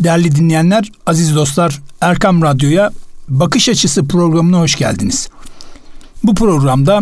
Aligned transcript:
Değerli 0.00 0.36
dinleyenler, 0.36 0.92
aziz 1.06 1.36
dostlar, 1.36 1.80
Erkam 2.00 2.42
Radyo'ya 2.42 2.90
Bakış 3.28 3.68
Açısı 3.68 4.04
programına 4.04 4.60
hoş 4.60 4.76
geldiniz. 4.76 5.28
Bu 6.24 6.34
programda 6.34 7.00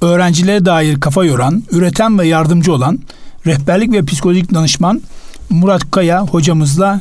öğrencilere 0.00 0.64
dair 0.64 1.00
kafa 1.00 1.24
yoran, 1.24 1.62
üreten 1.70 2.18
ve 2.18 2.26
yardımcı 2.26 2.72
olan 2.72 2.98
rehberlik 3.46 3.92
ve 3.92 4.04
psikolojik 4.04 4.54
danışman 4.54 5.02
Murat 5.50 5.90
Kaya 5.90 6.26
hocamızla 6.26 7.00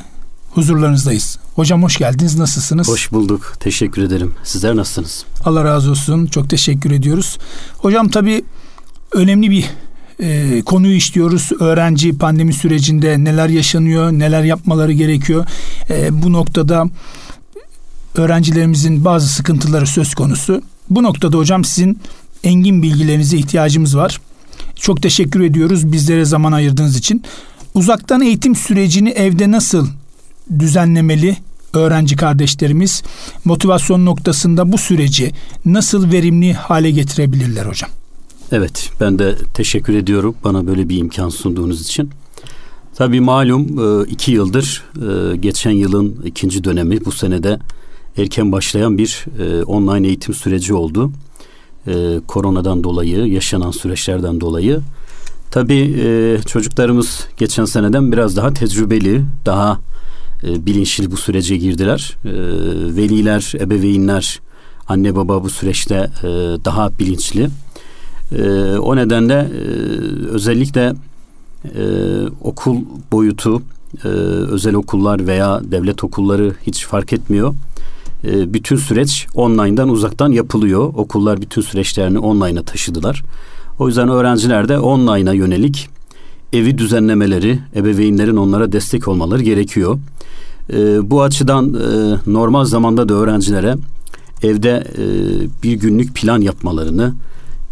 huzurlarınızdayız. 0.51 1.37
Hocam 1.55 1.83
hoş 1.83 1.97
geldiniz. 1.97 2.35
Nasılsınız? 2.35 2.87
Hoş 2.87 3.11
bulduk. 3.11 3.53
Teşekkür 3.59 4.01
ederim. 4.03 4.33
Sizler 4.43 4.75
nasılsınız? 4.75 5.25
Allah 5.45 5.63
razı 5.63 5.91
olsun. 5.91 6.25
Çok 6.25 6.49
teşekkür 6.49 6.91
ediyoruz. 6.91 7.37
Hocam 7.77 8.09
tabii 8.09 8.43
önemli 9.11 9.51
bir 9.51 9.65
e, 10.21 10.61
konuyu 10.61 10.95
işliyoruz. 10.95 11.49
Öğrenci 11.59 12.17
pandemi 12.17 12.53
sürecinde 12.53 13.23
neler 13.23 13.49
yaşanıyor, 13.49 14.11
neler 14.11 14.43
yapmaları 14.43 14.91
gerekiyor. 14.91 15.45
E, 15.89 16.23
bu 16.23 16.33
noktada 16.33 16.85
öğrencilerimizin 18.15 19.05
bazı 19.05 19.27
sıkıntıları 19.27 19.87
söz 19.87 20.13
konusu. 20.15 20.61
Bu 20.89 21.03
noktada 21.03 21.37
hocam 21.37 21.63
sizin 21.63 21.99
engin 22.43 22.83
bilgilerinize 22.83 23.37
ihtiyacımız 23.37 23.97
var. 23.97 24.21
Çok 24.75 25.01
teşekkür 25.01 25.41
ediyoruz 25.41 25.91
bizlere 25.91 26.25
zaman 26.25 26.51
ayırdığınız 26.51 26.97
için. 26.97 27.23
Uzaktan 27.73 28.21
eğitim 28.21 28.55
sürecini 28.55 29.09
evde 29.09 29.51
nasıl 29.51 29.87
düzenlemeli 30.59 31.37
öğrenci 31.73 32.15
kardeşlerimiz 32.15 33.03
motivasyon 33.45 34.05
noktasında 34.05 34.71
bu 34.71 34.77
süreci 34.77 35.31
nasıl 35.65 36.11
verimli 36.11 36.53
hale 36.53 36.91
getirebilirler 36.91 37.65
hocam? 37.65 37.89
Evet 38.51 38.91
ben 38.99 39.19
de 39.19 39.35
teşekkür 39.53 39.95
ediyorum 39.95 40.35
bana 40.43 40.67
böyle 40.67 40.89
bir 40.89 40.97
imkan 40.97 41.29
sunduğunuz 41.29 41.81
için. 41.81 42.09
Tabii 42.95 43.21
malum 43.21 43.79
e, 43.79 44.09
iki 44.09 44.31
yıldır 44.31 44.83
e, 44.95 45.37
geçen 45.37 45.71
yılın 45.71 46.21
ikinci 46.25 46.63
dönemi 46.63 47.05
bu 47.05 47.11
senede 47.11 47.59
erken 48.17 48.51
başlayan 48.51 48.97
bir 48.97 49.25
e, 49.39 49.63
online 49.63 50.07
eğitim 50.07 50.33
süreci 50.33 50.73
oldu. 50.73 51.11
Koronadan 52.27 52.83
dolayı 52.83 53.25
yaşanan 53.25 53.71
süreçlerden 53.71 54.41
dolayı. 54.41 54.79
Tabii 55.51 55.95
çocuklarımız 56.47 57.27
geçen 57.37 57.65
seneden 57.65 58.11
biraz 58.11 58.35
daha 58.35 58.53
tecrübeli, 58.53 59.23
daha 59.45 59.79
bilinçli 60.43 61.11
bu 61.11 61.17
sürece 61.17 61.57
girdiler. 61.57 62.17
Veliler, 62.95 63.53
ebeveynler, 63.59 64.39
anne 64.87 65.15
baba 65.15 65.43
bu 65.43 65.49
süreçte 65.49 66.09
daha 66.65 66.99
bilinçli. 66.99 67.49
E, 68.31 68.77
o 68.77 68.95
nedenle 68.95 69.33
e, 69.33 69.61
özellikle 70.27 70.93
e, 71.75 71.83
okul 72.41 72.77
boyutu, 73.11 73.61
e, 74.03 74.07
özel 74.07 74.75
okullar 74.75 75.27
veya 75.27 75.61
devlet 75.63 76.03
okulları 76.03 76.53
hiç 76.67 76.85
fark 76.85 77.13
etmiyor. 77.13 77.53
E, 78.23 78.53
bütün 78.53 78.75
süreç 78.75 79.27
online'dan 79.35 79.89
uzaktan 79.89 80.31
yapılıyor. 80.31 80.93
Okullar 80.95 81.41
bütün 81.41 81.61
süreçlerini 81.61 82.19
online'a 82.19 82.63
taşıdılar. 82.63 83.23
O 83.79 83.87
yüzden 83.87 84.09
öğrenciler 84.09 84.69
de 84.69 84.79
online'a 84.79 85.33
yönelik 85.33 85.89
evi 86.53 86.77
düzenlemeleri, 86.77 87.59
ebeveynlerin 87.75 88.35
onlara 88.35 88.71
destek 88.71 89.07
olmaları 89.07 89.43
gerekiyor. 89.43 89.99
E, 90.73 91.09
bu 91.11 91.21
açıdan 91.21 91.73
e, 91.73 92.17
normal 92.31 92.65
zamanda 92.65 93.09
da 93.09 93.13
öğrencilere 93.13 93.75
evde 94.43 94.83
e, 94.97 95.03
bir 95.63 95.73
günlük 95.73 96.15
plan 96.15 96.41
yapmalarını, 96.41 97.13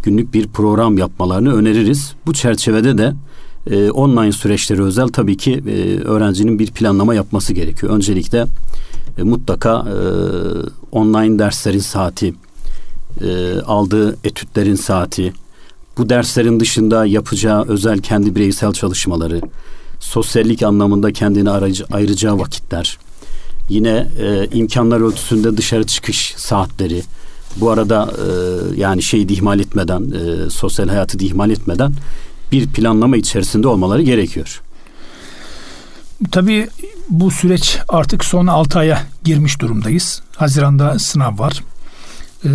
günlük 0.02 0.34
bir 0.34 0.48
program 0.48 0.98
yapmalarını 0.98 1.54
öneririz. 1.54 2.14
Bu 2.26 2.32
çerçevede 2.32 2.98
de 2.98 3.14
e, 3.70 3.90
online 3.90 4.32
süreçleri 4.32 4.82
özel 4.82 5.08
tabii 5.08 5.36
ki 5.36 5.62
e, 5.66 5.98
öğrencinin 5.98 6.58
bir 6.58 6.70
planlama 6.70 7.14
yapması 7.14 7.52
gerekiyor. 7.52 7.92
Öncelikle 7.92 8.46
e, 9.18 9.22
mutlaka 9.22 9.70
e, 9.70 9.96
online 10.92 11.38
derslerin 11.38 11.78
saati, 11.78 12.34
e, 13.20 13.60
aldığı 13.60 14.16
etütlerin 14.24 14.74
saati, 14.74 15.32
bu 15.98 16.08
derslerin 16.08 16.60
dışında 16.60 17.06
yapacağı 17.06 17.64
özel 17.68 17.98
kendi 17.98 18.34
bireysel 18.34 18.72
çalışmaları, 18.72 19.40
sosyallik 20.00 20.62
anlamında 20.62 21.12
kendini 21.12 21.50
ayıracağı 21.90 22.38
vakitler, 22.38 22.98
yine 23.68 24.06
e, 24.18 24.48
imkanlar 24.52 25.00
ölçüsünde 25.00 25.56
dışarı 25.56 25.86
çıkış 25.86 26.34
saatleri, 26.36 27.02
bu 27.56 27.70
arada 27.70 28.12
e, 28.18 28.26
yani 28.80 29.02
şeyi 29.02 29.32
ihmal 29.32 29.60
etmeden, 29.60 30.10
e, 30.10 30.50
sosyal 30.50 30.88
hayatı 30.88 31.18
ihmal 31.18 31.50
etmeden 31.50 31.92
bir 32.52 32.66
planlama 32.66 33.16
içerisinde 33.16 33.68
olmaları 33.68 34.02
gerekiyor. 34.02 34.62
Tabii 36.30 36.68
bu 37.10 37.30
süreç 37.30 37.78
artık 37.88 38.24
son 38.24 38.46
6 38.46 38.78
aya 38.78 39.02
girmiş 39.24 39.60
durumdayız. 39.60 40.22
Haziranda 40.36 40.98
sınav 40.98 41.38
var. 41.38 41.64
Ee, 42.44 42.48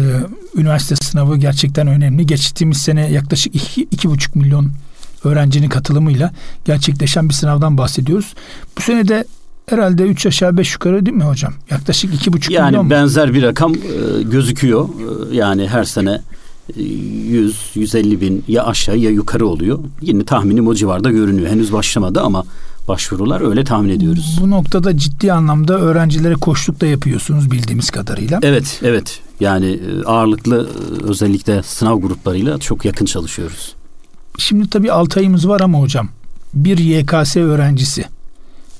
üniversite 0.56 0.96
sınavı 0.96 1.38
gerçekten 1.38 1.88
önemli. 1.88 2.26
Geçtiğimiz 2.26 2.78
sene 2.78 3.12
yaklaşık 3.12 3.56
2,5 3.56 4.38
milyon 4.38 4.72
öğrencinin 5.24 5.70
katılımıyla 5.70 6.34
gerçekleşen 6.66 7.30
bir 7.30 7.34
sınavdan 7.34 7.78
bahsediyoruz. 7.78 8.34
Bu 8.78 8.82
sene 8.82 9.08
de 9.08 9.26
herhalde 9.66 10.04
3 10.04 10.26
aşağı 10.26 10.58
5 10.58 10.74
yukarı 10.74 11.06
değil 11.06 11.18
mi 11.18 11.24
hocam? 11.24 11.54
Yaklaşık 11.72 12.14
2,5 12.14 12.54
yani 12.54 12.68
milyon. 12.68 12.82
Yani 12.84 12.90
benzer 12.90 13.34
bir 13.34 13.44
rakam 13.44 13.74
e, 13.76 14.22
gözüküyor. 14.24 14.90
E, 14.90 15.36
yani 15.36 15.68
her 15.68 15.84
sene 15.84 16.22
100 16.78 17.72
e, 17.76 17.80
150 17.80 18.22
bin 18.22 18.44
ya 18.48 18.66
aşağı 18.66 18.98
ya 18.98 19.10
yukarı 19.10 19.48
oluyor. 19.48 19.80
Yine 20.02 20.24
tahminim 20.24 20.68
o 20.68 20.74
civarda 20.76 21.12
görünüyor. 21.12 21.50
Henüz 21.50 21.74
başlamadı 21.74 22.22
ama 22.22 22.44
başvurular 22.88 23.42
öyle 23.50 23.64
tahmin 23.64 23.90
ediyoruz. 23.90 24.38
Bu 24.42 24.52
noktada 24.52 24.98
ciddi 24.98 25.34
anlamda 25.34 25.80
öğrencilere 25.80 26.36
koşluk 26.36 26.82
da 26.82 26.86
yapıyorsunuz 26.86 27.52
bildiğimiz 27.52 27.90
kadarıyla. 27.90 28.40
Evet, 28.44 28.80
evet. 28.84 29.20
Yani 29.40 29.66
e, 29.66 30.04
ağırlıklı 30.04 30.70
özellikle 31.04 31.64
sınav 31.64 32.02
gruplarıyla 32.02 32.58
çok 32.58 32.86
yakın 32.86 33.06
çalışıyoruz. 33.06 33.76
Şimdi 34.38 34.70
tabii 34.70 34.92
6 34.92 35.20
ayımız 35.20 35.48
var 35.48 35.62
ama 35.62 35.80
hocam 35.80 36.10
bir 36.54 36.78
YKS 36.78 37.38
öğrencisi 37.38 38.06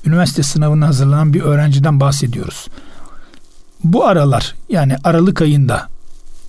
üniversite 0.06 0.42
sınavına 0.42 0.86
hazırlanan 0.86 1.34
bir 1.34 1.40
öğrenciden 1.40 2.00
bahsediyoruz. 2.00 2.68
Bu 3.84 4.04
aralar 4.04 4.54
yani 4.68 4.96
Aralık 5.04 5.42
ayında 5.42 5.88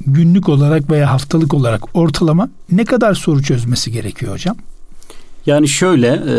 günlük 0.06 0.50
olarak 0.50 0.91
veya 0.91 1.12
haftalık 1.12 1.53
olarak 1.53 1.96
ortalama 1.96 2.50
ne 2.72 2.85
kadar 2.85 3.13
soru 3.13 3.44
çözmesi 3.44 3.91
gerekiyor 3.91 4.34
hocam? 4.34 4.56
Yani 5.46 5.67
şöyle 5.67 6.07
e, 6.07 6.35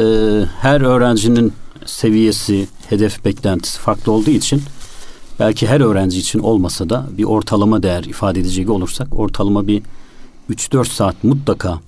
her 0.60 0.80
öğrencinin 0.80 1.52
seviyesi, 1.86 2.68
hedef 2.88 3.24
beklentisi 3.24 3.78
farklı 3.78 4.12
olduğu 4.12 4.30
için 4.30 4.62
belki 5.40 5.66
her 5.66 5.80
öğrenci 5.80 6.18
için 6.18 6.38
olmasa 6.38 6.90
da 6.90 7.06
bir 7.18 7.24
ortalama 7.24 7.82
değer 7.82 8.04
ifade 8.04 8.40
edecek 8.40 8.70
olursak 8.70 9.18
ortalama 9.18 9.66
bir 9.66 9.82
3-4 10.50 10.88
saat 10.88 11.24
mutlaka 11.24 11.80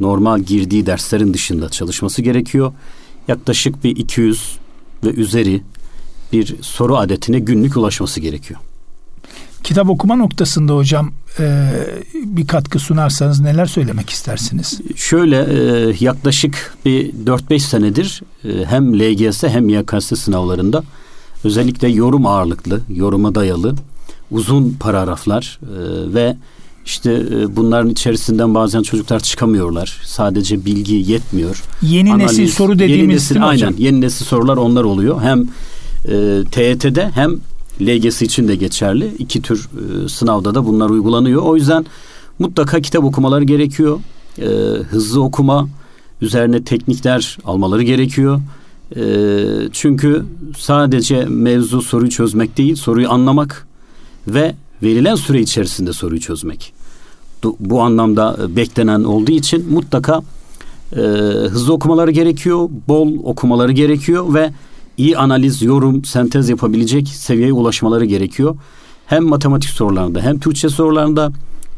normal 0.00 0.40
girdiği 0.40 0.86
derslerin 0.86 1.34
dışında 1.34 1.68
çalışması 1.68 2.22
gerekiyor. 2.22 2.72
Yaklaşık 3.28 3.84
bir 3.84 3.96
200 3.96 4.58
ve 5.04 5.08
üzeri 5.08 5.62
bir 6.32 6.56
soru 6.62 6.96
adetine 6.96 7.38
günlük 7.38 7.76
ulaşması 7.76 8.20
gerekiyor. 8.20 8.60
Kitap 9.64 9.88
okuma 9.88 10.16
noktasında 10.16 10.76
hocam 10.76 11.12
e, 11.38 11.70
bir 12.14 12.46
katkı 12.46 12.78
sunarsanız 12.78 13.40
neler 13.40 13.66
söylemek 13.66 14.10
istersiniz? 14.10 14.80
Şöyle 14.96 15.36
e, 15.36 15.94
yaklaşık 16.00 16.76
bir 16.84 17.12
4-5 17.12 17.58
senedir 17.58 18.22
e, 18.44 18.64
hem 18.64 19.00
LGS 19.00 19.42
hem 19.42 19.68
YKS 19.68 20.20
sınavlarında 20.20 20.84
özellikle 21.44 21.88
yorum 21.88 22.26
ağırlıklı, 22.26 22.80
yoruma 22.88 23.34
dayalı 23.34 23.74
uzun 24.30 24.76
paragraflar 24.80 25.60
e, 25.62 26.14
ve 26.14 26.36
işte 26.88 27.12
e, 27.12 27.56
bunların 27.56 27.90
içerisinden 27.90 28.54
bazen 28.54 28.82
çocuklar 28.82 29.20
çıkamıyorlar. 29.20 30.00
Sadece 30.04 30.64
bilgi 30.64 30.94
yetmiyor. 30.94 31.62
Yeni 31.82 32.12
Analiz, 32.12 32.38
nesil 32.38 32.54
soru 32.54 32.78
dediğimiz 32.78 33.00
yeni 33.00 33.14
nesil, 33.14 33.42
aynen, 33.48 33.54
hocam? 33.54 33.74
Yeni 33.78 34.00
nesil 34.00 34.24
sorular 34.24 34.56
onlar 34.56 34.84
oluyor. 34.84 35.22
Hem 35.22 35.40
e, 36.04 36.44
TYT'de 36.50 37.10
hem 37.14 37.36
LGS 37.80 38.22
için 38.22 38.48
de 38.48 38.56
geçerli. 38.56 39.14
İki 39.18 39.42
tür 39.42 39.68
e, 40.04 40.08
sınavda 40.08 40.54
da 40.54 40.66
bunlar 40.66 40.90
uygulanıyor. 40.90 41.42
O 41.42 41.56
yüzden 41.56 41.86
mutlaka 42.38 42.80
kitap 42.80 43.04
okumaları 43.04 43.44
gerekiyor. 43.44 44.00
E, 44.38 44.46
hızlı 44.90 45.22
okuma, 45.22 45.68
üzerine 46.22 46.64
teknikler 46.64 47.38
almaları 47.44 47.82
gerekiyor. 47.82 48.40
E, 48.96 49.02
çünkü 49.72 50.24
sadece 50.58 51.24
mevzu 51.24 51.82
soruyu 51.82 52.10
çözmek 52.10 52.58
değil, 52.58 52.76
soruyu 52.76 53.10
anlamak 53.10 53.66
ve 54.28 54.54
verilen 54.82 55.14
süre 55.14 55.40
içerisinde 55.40 55.92
soruyu 55.92 56.20
çözmek. 56.20 56.77
Bu 57.60 57.82
anlamda 57.82 58.36
e, 58.44 58.56
beklenen 58.56 59.04
olduğu 59.04 59.32
için 59.32 59.72
mutlaka 59.72 60.22
e, 60.92 61.00
hızlı 61.48 61.72
okumaları 61.72 62.10
gerekiyor, 62.10 62.68
bol 62.88 63.12
okumaları 63.24 63.72
gerekiyor 63.72 64.34
ve 64.34 64.50
iyi 64.96 65.18
analiz, 65.18 65.62
yorum, 65.62 66.04
sentez 66.04 66.48
yapabilecek 66.48 67.08
seviyeye 67.08 67.52
ulaşmaları 67.52 68.04
gerekiyor. 68.04 68.56
Hem 69.06 69.24
matematik 69.24 69.70
sorularında 69.70 70.20
hem 70.20 70.38
Türkçe 70.38 70.68
sorularında 70.68 71.32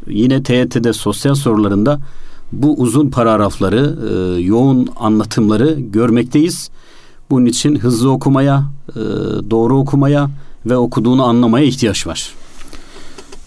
yine 0.06 0.42
TYT'de 0.42 0.92
sosyal 0.92 1.34
sorularında 1.34 2.00
bu 2.52 2.74
uzun 2.74 3.10
paragrafları, 3.10 3.98
e, 4.10 4.40
yoğun 4.40 4.88
anlatımları 4.96 5.76
görmekteyiz. 5.80 6.70
Bunun 7.30 7.46
için 7.46 7.78
hızlı 7.78 8.10
okumaya, 8.10 8.64
e, 8.88 9.00
doğru 9.50 9.78
okumaya 9.78 10.30
ve 10.66 10.76
okuduğunu 10.76 11.24
anlamaya 11.24 11.66
ihtiyaç 11.66 12.06
var. 12.06 12.34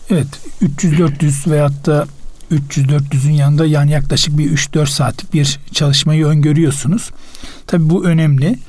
Evet 0.10 0.28
300-400 0.62 1.52
veyahut 1.52 1.86
da 1.86 2.08
300-400'ün 2.52 3.32
yanında 3.32 3.66
yani 3.66 3.92
yaklaşık 3.92 4.38
bir 4.38 4.52
3-4 4.52 4.88
saatlik 4.88 5.34
bir 5.34 5.60
çalışmayı 5.72 6.26
öngörüyorsunuz. 6.26 7.12
Tabii 7.68 7.90
bu 7.90 8.06
önemli. 8.06 8.60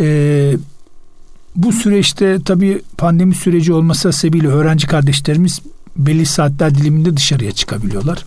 Ee, 0.00 0.56
bu 1.56 1.72
süreçte 1.72 2.38
tabii 2.44 2.82
pandemi 2.96 3.34
süreci 3.34 3.72
olması 3.72 4.12
sebebiyle 4.12 4.48
öğrenci 4.48 4.86
kardeşlerimiz 4.86 5.60
belli 5.96 6.26
saatler 6.26 6.74
diliminde 6.74 7.16
dışarıya 7.16 7.52
çıkabiliyorlar. 7.52 8.24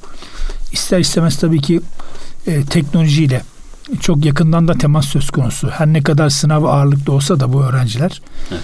İster 0.71 0.99
istemez 0.99 1.37
tabii 1.37 1.61
ki 1.61 1.81
e, 2.47 2.65
teknolojiyle 2.65 3.41
çok 3.99 4.25
yakından 4.25 4.67
da 4.67 4.73
temas 4.73 5.05
söz 5.05 5.29
konusu. 5.29 5.69
Her 5.69 5.87
ne 5.87 6.03
kadar 6.03 6.29
sınav 6.29 6.63
ağırlıkta 6.63 7.11
olsa 7.11 7.39
da 7.39 7.53
bu 7.53 7.63
öğrenciler. 7.63 8.21
Evet. 8.51 8.61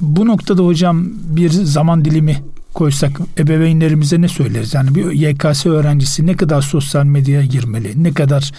Bu 0.00 0.26
noktada 0.26 0.62
hocam 0.62 1.06
bir 1.12 1.50
zaman 1.50 2.04
dilimi 2.04 2.42
koysak 2.78 3.20
ebeveynlerimize 3.38 4.20
ne 4.20 4.28
söyleriz? 4.28 4.74
Yani 4.74 4.94
bir 4.94 5.10
YKS 5.10 5.66
öğrencisi 5.66 6.26
ne 6.26 6.36
kadar 6.36 6.62
sosyal 6.62 7.04
medyaya 7.04 7.44
girmeli? 7.44 8.04
Ne 8.04 8.12
kadar 8.14 8.52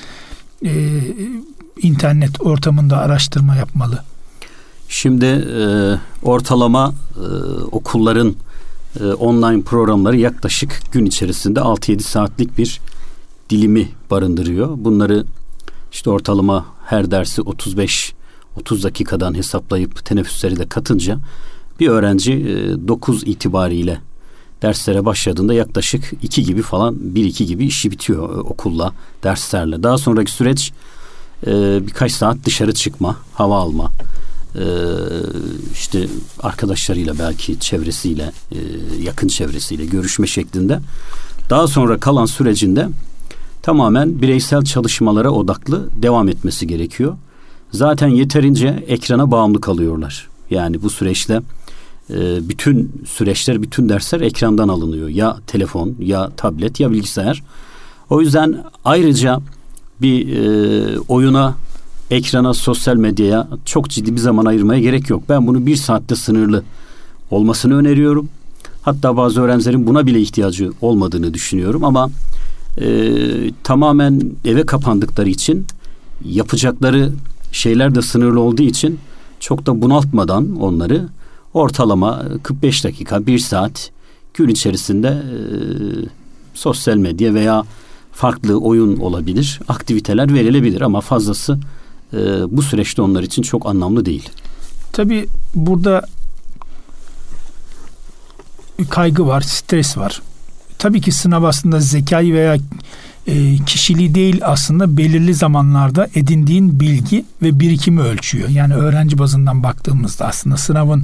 e, 0.65 1.01
internet 1.81 2.41
ortamında 2.41 2.97
araştırma 2.97 3.55
yapmalı? 3.55 4.03
Şimdi 4.89 5.25
e, 5.25 5.65
ortalama 6.23 6.93
e, 7.17 7.27
okulların 7.71 8.35
e, 8.99 9.03
online 9.03 9.61
programları 9.61 10.17
yaklaşık 10.17 10.81
gün 10.91 11.05
içerisinde 11.05 11.59
6-7 11.59 11.99
saatlik 11.99 12.57
bir 12.57 12.79
dilimi 13.49 13.89
barındırıyor. 14.11 14.69
Bunları 14.77 15.25
işte 15.91 16.09
ortalama 16.09 16.65
her 16.85 17.11
dersi 17.11 17.41
35 17.41 18.13
30 18.55 18.83
dakikadan 18.83 19.33
hesaplayıp 19.33 20.05
teneffüsleri 20.05 20.59
de 20.59 20.69
katınca 20.69 21.19
bir 21.79 21.87
öğrenci 21.87 22.33
e, 22.33 22.87
9 22.87 23.23
itibariyle 23.23 24.08
derslere 24.61 25.05
başladığında 25.05 25.53
yaklaşık 25.53 26.13
2 26.23 26.43
gibi 26.43 26.61
falan 26.61 26.95
1-2 26.95 27.43
gibi 27.43 27.65
işi 27.65 27.91
bitiyor 27.91 28.37
e, 28.37 28.39
okulla, 28.39 28.93
derslerle. 29.23 29.83
Daha 29.83 29.97
sonraki 29.97 30.31
süreç 30.31 30.71
e, 31.47 31.51
birkaç 31.87 32.11
saat 32.11 32.37
dışarı 32.45 32.73
çıkma, 32.73 33.17
hava 33.33 33.57
alma, 33.57 33.91
e, 34.55 34.63
işte 35.73 36.07
arkadaşlarıyla 36.39 37.19
belki 37.19 37.59
çevresiyle, 37.59 38.31
yakın 39.01 39.27
çevresiyle 39.27 39.85
görüşme 39.85 40.27
şeklinde. 40.27 40.79
Daha 41.49 41.67
sonra 41.67 41.99
kalan 41.99 42.25
sürecinde 42.25 42.87
tamamen 43.61 44.21
bireysel 44.21 44.63
çalışmalara 44.63 45.29
odaklı 45.29 45.89
devam 45.95 46.29
etmesi 46.29 46.67
gerekiyor. 46.67 47.17
Zaten 47.71 48.07
yeterince 48.07 48.83
ekrana 48.87 49.31
bağımlı 49.31 49.61
kalıyorlar. 49.61 50.29
Yani 50.49 50.81
bu 50.81 50.89
süreçte 50.89 51.41
e, 52.09 52.49
bütün 52.49 52.91
süreçler, 53.07 53.61
bütün 53.61 53.89
dersler 53.89 54.21
ekrandan 54.21 54.67
alınıyor. 54.67 55.09
Ya 55.09 55.37
telefon, 55.47 55.95
ya 55.99 56.29
tablet, 56.37 56.79
ya 56.79 56.91
bilgisayar. 56.91 57.43
O 58.09 58.21
yüzden 58.21 58.63
ayrıca 58.85 59.39
bir 60.01 60.37
e, 60.37 60.99
oyuna, 60.99 61.55
ekrana, 62.11 62.53
sosyal 62.53 62.95
medyaya 62.95 63.47
çok 63.65 63.89
ciddi 63.89 64.15
bir 64.15 64.19
zaman 64.19 64.45
ayırmaya 64.45 64.81
gerek 64.81 65.09
yok. 65.09 65.23
Ben 65.29 65.47
bunu 65.47 65.65
bir 65.65 65.75
saatte 65.75 66.15
sınırlı 66.15 66.63
olmasını 67.31 67.75
öneriyorum. 67.75 68.29
Hatta 68.81 69.17
bazı 69.17 69.41
öğrencilerin 69.41 69.87
buna 69.87 70.05
bile 70.05 70.21
ihtiyacı 70.21 70.71
olmadığını 70.81 71.33
düşünüyorum 71.33 71.83
ama 71.83 72.09
e, 72.81 73.11
tamamen 73.63 74.21
eve 74.45 74.65
kapandıkları 74.65 75.29
için 75.29 75.65
yapacakları 76.25 77.11
şeyler 77.51 77.95
de 77.95 78.01
sınırlı 78.01 78.41
olduğu 78.41 78.63
için 78.63 78.99
çok 79.39 79.65
da 79.65 79.81
bunaltmadan 79.81 80.55
onları 80.55 81.07
ortalama 81.53 82.23
45 82.43 82.83
dakika, 82.83 83.25
bir 83.25 83.39
saat 83.39 83.91
gün 84.33 84.47
içerisinde 84.47 85.07
e, 85.07 85.37
sosyal 86.53 86.97
medya 86.97 87.33
veya 87.33 87.63
farklı 88.11 88.59
oyun 88.59 88.97
olabilir, 88.97 89.59
aktiviteler 89.67 90.33
verilebilir 90.33 90.81
ama 90.81 91.01
fazlası 91.01 91.59
e, 92.13 92.17
bu 92.57 92.61
süreçte 92.61 93.01
onlar 93.01 93.23
için 93.23 93.41
çok 93.41 93.65
anlamlı 93.65 94.05
değil. 94.05 94.29
Tabii 94.93 95.27
burada 95.55 96.05
kaygı 98.89 99.27
var, 99.27 99.41
stres 99.41 99.97
var. 99.97 100.21
Tabii 100.77 101.01
ki 101.01 101.11
sınav 101.11 101.43
aslında 101.43 101.79
zekayı 101.79 102.33
veya 102.33 102.57
e, 103.27 103.57
kişiliği 103.65 104.15
değil 104.15 104.41
aslında 104.43 104.97
belirli 104.97 105.33
zamanlarda 105.33 106.07
edindiğin 106.15 106.79
bilgi 106.79 107.25
ve 107.41 107.59
birikimi 107.59 108.01
ölçüyor. 108.01 108.49
Yani 108.49 108.73
öğrenci 108.73 109.17
bazından 109.17 109.63
baktığımızda 109.63 110.25
aslında 110.25 110.57
sınavın 110.57 111.03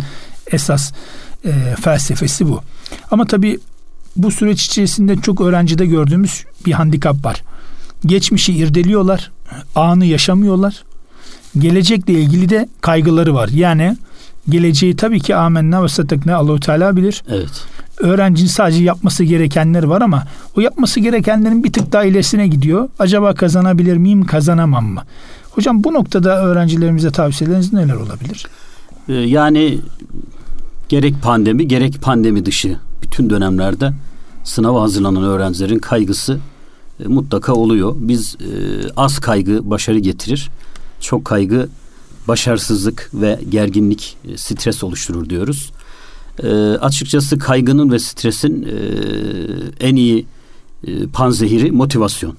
esas 0.51 0.93
e, 1.45 1.51
felsefesi 1.81 2.47
bu. 2.47 2.61
Ama 3.11 3.25
tabii 3.25 3.59
bu 4.15 4.31
süreç 4.31 4.65
içerisinde 4.65 5.15
çok 5.15 5.41
öğrencide 5.41 5.85
gördüğümüz 5.85 6.45
bir 6.65 6.71
handikap 6.71 7.25
var. 7.25 7.43
Geçmişi 8.05 8.53
irdeliyorlar, 8.53 9.31
anı 9.75 10.05
yaşamıyorlar. 10.05 10.83
Gelecekle 11.57 12.13
ilgili 12.13 12.49
de 12.49 12.69
kaygıları 12.81 13.33
var. 13.33 13.49
Yani 13.53 13.97
geleceği 14.49 14.95
tabii 14.95 15.19
ki 15.19 15.35
amenna 15.35 15.83
ve 15.83 15.87
satakne 15.87 16.33
Allahu 16.33 16.59
Teala 16.59 16.95
bilir. 16.95 17.23
Evet. 17.29 17.65
Öğrencinin 17.99 18.47
sadece 18.47 18.83
yapması 18.83 19.23
gerekenler 19.23 19.83
var 19.83 20.01
ama 20.01 20.23
o 20.57 20.61
yapması 20.61 20.99
gerekenlerin 20.99 21.63
bir 21.63 21.73
tık 21.73 21.91
daha 21.91 22.03
ilerisine 22.03 22.47
gidiyor. 22.47 22.89
Acaba 22.99 23.33
kazanabilir 23.33 23.97
miyim, 23.97 24.25
kazanamam 24.25 24.85
mı? 24.85 25.03
Hocam 25.51 25.83
bu 25.83 25.93
noktada 25.93 26.45
öğrencilerimize 26.45 27.11
tavsiyeleriniz 27.11 27.73
neler 27.73 27.95
olabilir? 27.95 28.47
Ee, 29.09 29.13
yani 29.13 29.79
gerek 30.89 31.21
pandemi 31.21 31.67
gerek 31.67 32.01
pandemi 32.01 32.45
dışı 32.45 32.79
bütün 33.01 33.29
dönemlerde 33.29 33.93
sınava 34.43 34.81
hazırlanan 34.81 35.23
öğrencilerin 35.23 35.79
kaygısı 35.79 36.39
e, 36.99 37.07
mutlaka 37.07 37.53
oluyor. 37.53 37.95
Biz 37.97 38.35
e, 38.35 38.47
az 38.97 39.19
kaygı 39.19 39.69
başarı 39.69 39.99
getirir. 39.99 40.49
Çok 40.99 41.25
kaygı 41.25 41.69
başarısızlık 42.27 43.09
ve 43.13 43.39
gerginlik, 43.49 44.17
e, 44.27 44.37
stres 44.37 44.83
oluşturur 44.83 45.29
diyoruz. 45.29 45.71
E, 46.43 46.47
açıkçası 46.57 47.39
kaygının 47.39 47.91
ve 47.91 47.99
stresin 47.99 48.63
e, 48.63 48.75
en 49.87 49.95
iyi 49.95 50.25
e, 50.87 51.07
panzehiri 51.07 51.71
motivasyon. 51.71 52.35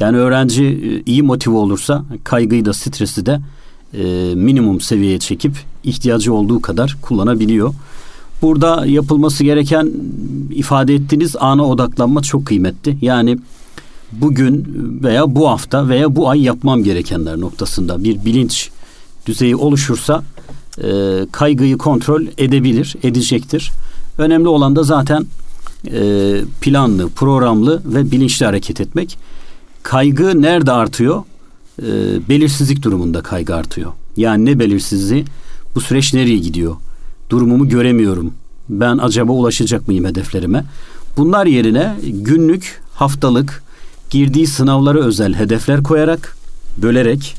Yani 0.00 0.16
öğrenci 0.16 0.64
e, 0.64 1.10
iyi 1.10 1.22
motive 1.22 1.54
olursa 1.54 2.04
kaygıyı 2.24 2.64
da 2.64 2.72
stresi 2.72 3.26
de 3.26 3.40
e, 3.94 4.34
minimum 4.34 4.80
seviyeye 4.80 5.18
çekip 5.18 5.52
ihtiyacı 5.84 6.34
olduğu 6.34 6.62
kadar 6.62 6.96
kullanabiliyor. 7.02 7.74
Burada 8.42 8.86
yapılması 8.86 9.44
gereken 9.44 9.92
ifade 10.50 10.94
ettiğiniz 10.94 11.36
ana 11.40 11.66
odaklanma 11.66 12.22
çok 12.22 12.46
kıymetli. 12.46 12.98
Yani 13.02 13.38
bugün 14.12 14.64
veya 15.02 15.34
bu 15.34 15.48
hafta 15.48 15.88
veya 15.88 16.16
bu 16.16 16.28
ay 16.28 16.42
yapmam 16.42 16.84
gerekenler 16.84 17.40
noktasında 17.40 18.04
bir 18.04 18.24
bilinç 18.24 18.70
düzeyi 19.26 19.56
oluşursa 19.56 20.22
e, 20.78 20.90
kaygıyı 21.32 21.78
kontrol 21.78 22.22
edebilir, 22.38 22.96
edecektir. 23.02 23.70
Önemli 24.18 24.48
olan 24.48 24.76
da 24.76 24.82
zaten 24.82 25.26
e, 25.92 26.40
planlı, 26.60 27.08
programlı 27.08 27.82
ve 27.84 28.10
bilinçli 28.10 28.46
hareket 28.46 28.80
etmek. 28.80 29.18
Kaygı 29.82 30.42
nerede 30.42 30.72
artıyor? 30.72 31.22
E, 31.82 32.20
belirsizlik 32.28 32.82
durumunda 32.82 33.22
kaygı 33.22 33.54
artıyor. 33.54 33.92
Yani 34.16 34.44
ne 34.44 34.58
belirsizliği? 34.58 35.24
Bu 35.74 35.80
süreç 35.80 36.14
nereye 36.14 36.38
gidiyor? 36.38 36.76
Durumumu 37.30 37.68
göremiyorum. 37.68 38.34
Ben 38.68 38.98
acaba 38.98 39.32
ulaşacak 39.32 39.88
mıyım 39.88 40.04
hedeflerime? 40.04 40.64
Bunlar 41.16 41.46
yerine 41.46 41.96
günlük, 42.02 42.80
haftalık, 42.94 43.62
girdiği 44.10 44.46
sınavlara 44.46 44.98
özel 44.98 45.34
hedefler 45.34 45.82
koyarak, 45.82 46.36
bölerek, 46.78 47.36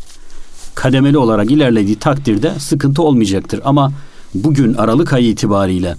kademeli 0.76 1.18
olarak 1.18 1.52
ilerlediği 1.52 1.96
takdirde 1.96 2.54
sıkıntı 2.60 3.02
olmayacaktır. 3.02 3.62
Ama 3.66 3.92
bugün 4.34 4.74
Aralık 4.74 5.14
ayı 5.14 5.28
itibariyle 5.28 5.96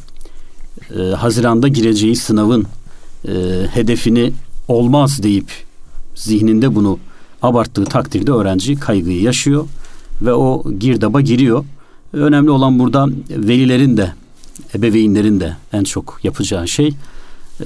e, 0.99 1.03
Haziran'da 1.03 1.69
gireceği 1.69 2.17
sınavın 2.17 2.67
e, 3.29 3.33
hedefini 3.71 4.33
olmaz 4.69 5.23
deyip 5.23 5.51
zihninde 6.15 6.75
bunu 6.75 6.99
abarttığı 7.45 7.85
takdirde 7.85 8.33
öğrenci 8.33 8.77
kaygıyı 8.77 9.23
yaşıyor 9.23 9.67
ve 10.23 10.33
o 10.33 10.71
girdaba 10.79 11.21
giriyor. 11.21 11.65
Önemli 12.13 12.51
olan 12.51 12.79
burada 12.79 13.09
velilerin 13.31 13.97
de 13.97 14.13
ebeveynlerin 14.75 15.41
de 15.41 15.57
en 15.73 15.85
çok 15.85 16.21
yapacağı 16.23 16.69
şey 16.69 16.95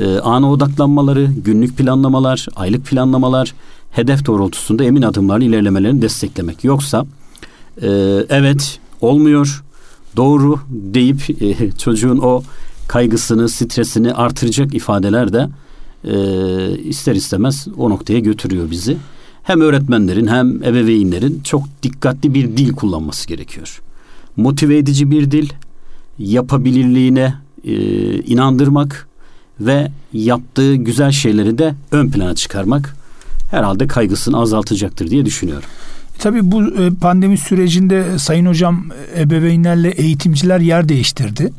e, 0.00 0.18
ana 0.18 0.50
odaklanmaları, 0.50 1.28
günlük 1.44 1.76
planlamalar, 1.76 2.46
aylık 2.56 2.86
planlamalar, 2.86 3.54
hedef 3.90 4.26
doğrultusunda 4.26 4.84
emin 4.84 5.02
adımlarla 5.02 5.44
ilerlemelerini 5.44 6.02
desteklemek. 6.02 6.64
Yoksa 6.64 7.06
e, 7.82 7.88
evet 8.28 8.80
olmuyor, 9.00 9.64
doğru 10.16 10.60
deyip 10.70 11.42
e, 11.42 11.72
çocuğun 11.78 12.18
o 12.18 12.42
kaygısını, 12.88 13.48
stresini 13.48 14.14
artıracak 14.14 14.74
ifadeler 14.74 15.32
de 15.32 15.48
e, 16.04 16.14
ister 16.78 17.14
istemez 17.14 17.68
o 17.76 17.90
noktaya 17.90 18.18
götürüyor 18.18 18.70
bizi. 18.70 18.96
Hem 19.48 19.60
öğretmenlerin 19.60 20.26
hem 20.26 20.62
ebeveynlerin 20.62 21.40
çok 21.44 21.62
dikkatli 21.82 22.34
bir 22.34 22.56
dil 22.56 22.72
kullanması 22.72 23.28
gerekiyor. 23.28 23.80
Motive 24.36 24.78
edici 24.78 25.10
bir 25.10 25.30
dil, 25.30 25.48
yapabilirliğine 26.18 27.34
e, 27.64 27.74
inandırmak 28.22 29.08
ve 29.60 29.90
yaptığı 30.12 30.74
güzel 30.74 31.12
şeyleri 31.12 31.58
de 31.58 31.74
ön 31.92 32.10
plana 32.10 32.34
çıkarmak 32.34 32.96
herhalde 33.50 33.86
kaygısını 33.86 34.40
azaltacaktır 34.40 35.10
diye 35.10 35.24
düşünüyorum. 35.24 35.68
Tabii 36.18 36.50
bu 36.50 36.64
e, 36.64 36.90
pandemi 37.00 37.38
sürecinde 37.38 38.18
Sayın 38.18 38.46
Hocam 38.46 38.86
ebeveynlerle 39.16 39.90
eğitimciler 39.90 40.60
yer 40.60 40.88
değiştirdi. 40.88 41.52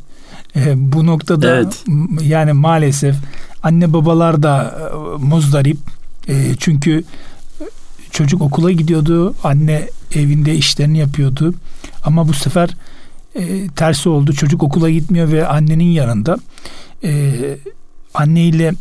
E, 0.56 0.92
bu 0.92 1.06
noktada 1.06 1.56
evet. 1.56 1.84
yani 2.22 2.52
maalesef 2.52 3.16
anne 3.62 3.92
babalar 3.92 4.42
da 4.42 4.78
e, 4.80 5.24
muzdarip. 5.24 5.78
çünkü 6.58 7.04
çocuk 8.12 8.42
okula 8.42 8.72
gidiyordu, 8.72 9.34
anne 9.44 9.88
evinde 10.14 10.54
işlerini 10.54 10.98
yapıyordu. 10.98 11.54
Ama 12.04 12.28
bu 12.28 12.32
sefer 12.32 12.70
tersi 13.76 14.08
oldu. 14.08 14.32
Çocuk 14.32 14.62
okula 14.62 14.90
gitmiyor 14.90 15.32
ve 15.32 15.46
annenin 15.46 15.90
yanında. 15.90 16.38
anne 18.14 18.42
ile 18.44 18.74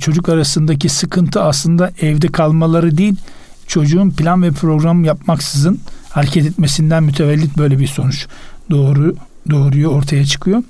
çocuk 0.00 0.28
arasındaki 0.28 0.88
sıkıntı 0.88 1.42
aslında 1.42 1.92
evde 2.00 2.28
kalmaları 2.28 2.98
değil, 2.98 3.16
çocuğun 3.66 4.10
plan 4.10 4.42
ve 4.42 4.50
program 4.50 5.04
yapmaksızın 5.04 5.80
hareket 6.10 6.46
etmesinden 6.46 7.02
mütevellit 7.02 7.58
böyle 7.58 7.78
bir 7.78 7.86
sonuç 7.86 8.26
doğru 8.70 9.16
doğruyu 9.50 9.88
ortaya 9.88 10.24
çıkıyor. 10.24 10.62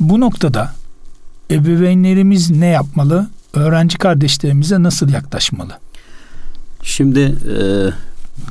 Bu 0.00 0.20
noktada 0.20 0.74
ebeveynlerimiz 1.50 2.50
ne 2.50 2.66
yapmalı? 2.66 3.30
Öğrenci 3.54 3.98
kardeşlerimize 3.98 4.82
nasıl 4.82 5.08
yaklaşmalı? 5.08 5.78
Şimdi 6.86 7.20
e, 7.20 7.58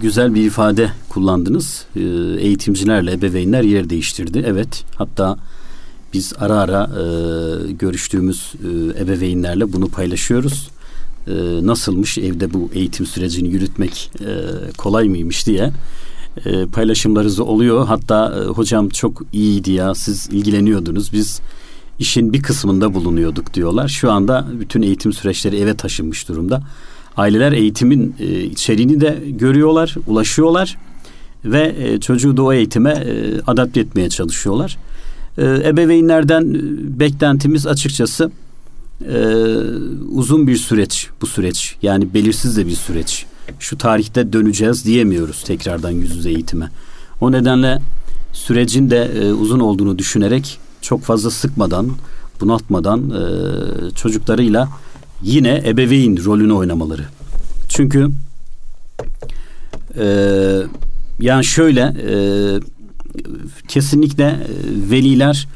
güzel 0.01 0.35
bir 0.35 0.45
ifade 0.45 0.91
kullandınız. 1.09 1.85
E, 1.95 1.99
eğitimcilerle 2.39 3.11
ebeveynler 3.11 3.63
yer 3.63 3.89
değiştirdi. 3.89 4.43
Evet. 4.47 4.83
Hatta 4.95 5.37
biz 6.13 6.33
ara 6.39 6.53
ara 6.53 6.83
e, 6.83 7.71
görüştüğümüz 7.71 8.53
e, 8.63 9.01
ebeveynlerle 9.03 9.73
bunu 9.73 9.87
paylaşıyoruz 9.87 10.69
e, 11.27 11.33
nasılmış 11.61 12.17
evde 12.17 12.53
bu 12.53 12.69
eğitim 12.73 13.05
sürecini 13.05 13.49
yürütmek 13.49 14.11
e, 14.19 14.31
kolay 14.77 15.09
mıymış 15.09 15.47
diye 15.47 15.71
e, 16.45 16.65
paylaşımlarınız 16.65 17.39
oluyor. 17.39 17.87
Hatta 17.87 18.35
e, 18.39 18.47
hocam 18.47 18.89
çok 18.89 19.21
iyiydi 19.33 19.71
ya 19.71 19.95
siz 19.95 20.29
ilgileniyordunuz 20.31 21.13
biz 21.13 21.41
işin 21.99 22.33
bir 22.33 22.41
kısmında 22.41 22.93
bulunuyorduk 22.93 23.53
diyorlar. 23.53 23.87
Şu 23.87 24.11
anda 24.11 24.47
bütün 24.59 24.81
eğitim 24.81 25.13
süreçleri 25.13 25.57
eve 25.57 25.75
taşınmış 25.77 26.29
durumda. 26.29 26.61
Aileler 27.17 27.51
eğitimin 27.51 28.15
e, 28.19 28.43
içeriğini 28.43 29.01
de 29.01 29.19
görüyorlar, 29.27 29.95
ulaşıyorlar 30.07 30.77
ve 31.45 31.75
e, 31.79 31.99
çocuğu 31.99 32.37
da 32.37 32.43
o 32.43 32.53
eğitime 32.53 32.91
e, 32.91 33.41
adapte 33.47 33.79
etmeye 33.79 34.09
çalışıyorlar. 34.09 34.77
E, 35.37 35.43
ebeveynlerden 35.43 36.53
e, 36.53 36.99
beklentimiz 36.99 37.67
açıkçası 37.67 38.31
uzun 40.11 40.47
bir 40.47 40.57
süreç 40.57 41.09
bu 41.21 41.27
süreç. 41.27 41.75
Yani 41.81 42.13
belirsiz 42.13 42.57
de 42.57 42.67
bir 42.67 42.75
süreç. 42.75 43.25
Şu 43.59 43.77
tarihte 43.77 44.33
döneceğiz 44.33 44.85
diyemiyoruz 44.85 45.43
tekrardan 45.43 45.91
yüz 45.91 46.15
yüze 46.15 46.29
eğitime. 46.29 46.69
O 47.21 47.31
nedenle 47.31 47.81
sürecin 48.33 48.89
de 48.89 49.33
uzun 49.33 49.59
olduğunu 49.59 49.97
düşünerek 49.97 50.59
çok 50.81 51.01
fazla 51.01 51.31
sıkmadan, 51.31 51.91
bunaltmadan 52.41 53.09
e, 53.09 53.91
çocuklarıyla 53.91 54.69
yine 55.21 55.63
ebeveyn 55.65 56.25
rolünü 56.25 56.53
oynamaları. 56.53 57.05
Çünkü 57.69 58.09
e, 59.97 60.05
yani 61.19 61.45
şöyle 61.45 61.81
e, 61.81 62.17
kesinlikle 63.67 64.23
e, 64.23 64.37
veliler 64.91 65.47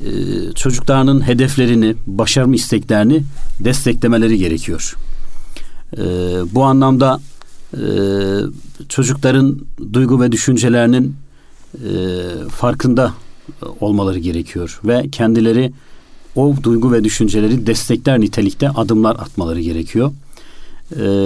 e, 0.00 0.08
çocuklarının 0.52 1.26
hedeflerini, 1.26 1.94
başarma 2.06 2.54
isteklerini 2.54 3.22
desteklemeleri 3.60 4.38
gerekiyor. 4.38 4.96
E, 5.96 6.02
bu 6.54 6.64
anlamda 6.64 7.20
e, 7.72 7.86
çocukların 8.88 9.58
duygu 9.92 10.20
ve 10.20 10.32
düşüncelerinin 10.32 11.16
farkında 12.50 13.14
olmaları 13.80 14.18
gerekiyor 14.18 14.80
ve 14.84 15.08
kendileri 15.12 15.72
o 16.36 16.54
duygu 16.62 16.92
ve 16.92 17.04
düşünceleri 17.04 17.66
destekler 17.66 18.20
nitelikte 18.20 18.68
adımlar 18.68 19.16
atmaları 19.16 19.60
gerekiyor. 19.60 20.12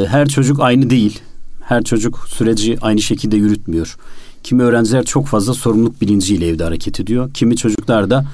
her 0.08 0.28
çocuk 0.28 0.60
aynı 0.60 0.90
değil. 0.90 1.20
Her 1.60 1.82
çocuk 1.82 2.28
süreci 2.28 2.78
aynı 2.80 3.02
şekilde 3.02 3.36
yürütmüyor. 3.36 3.96
Kimi 4.42 4.62
öğrenciler 4.62 5.04
çok 5.04 5.26
fazla 5.26 5.54
sorumluluk 5.54 6.00
bilinciyle 6.00 6.46
evde 6.46 6.64
hareket 6.64 7.00
ediyor. 7.00 7.30
Kimi 7.34 7.56
çocuklar 7.56 8.10
da 8.10 8.24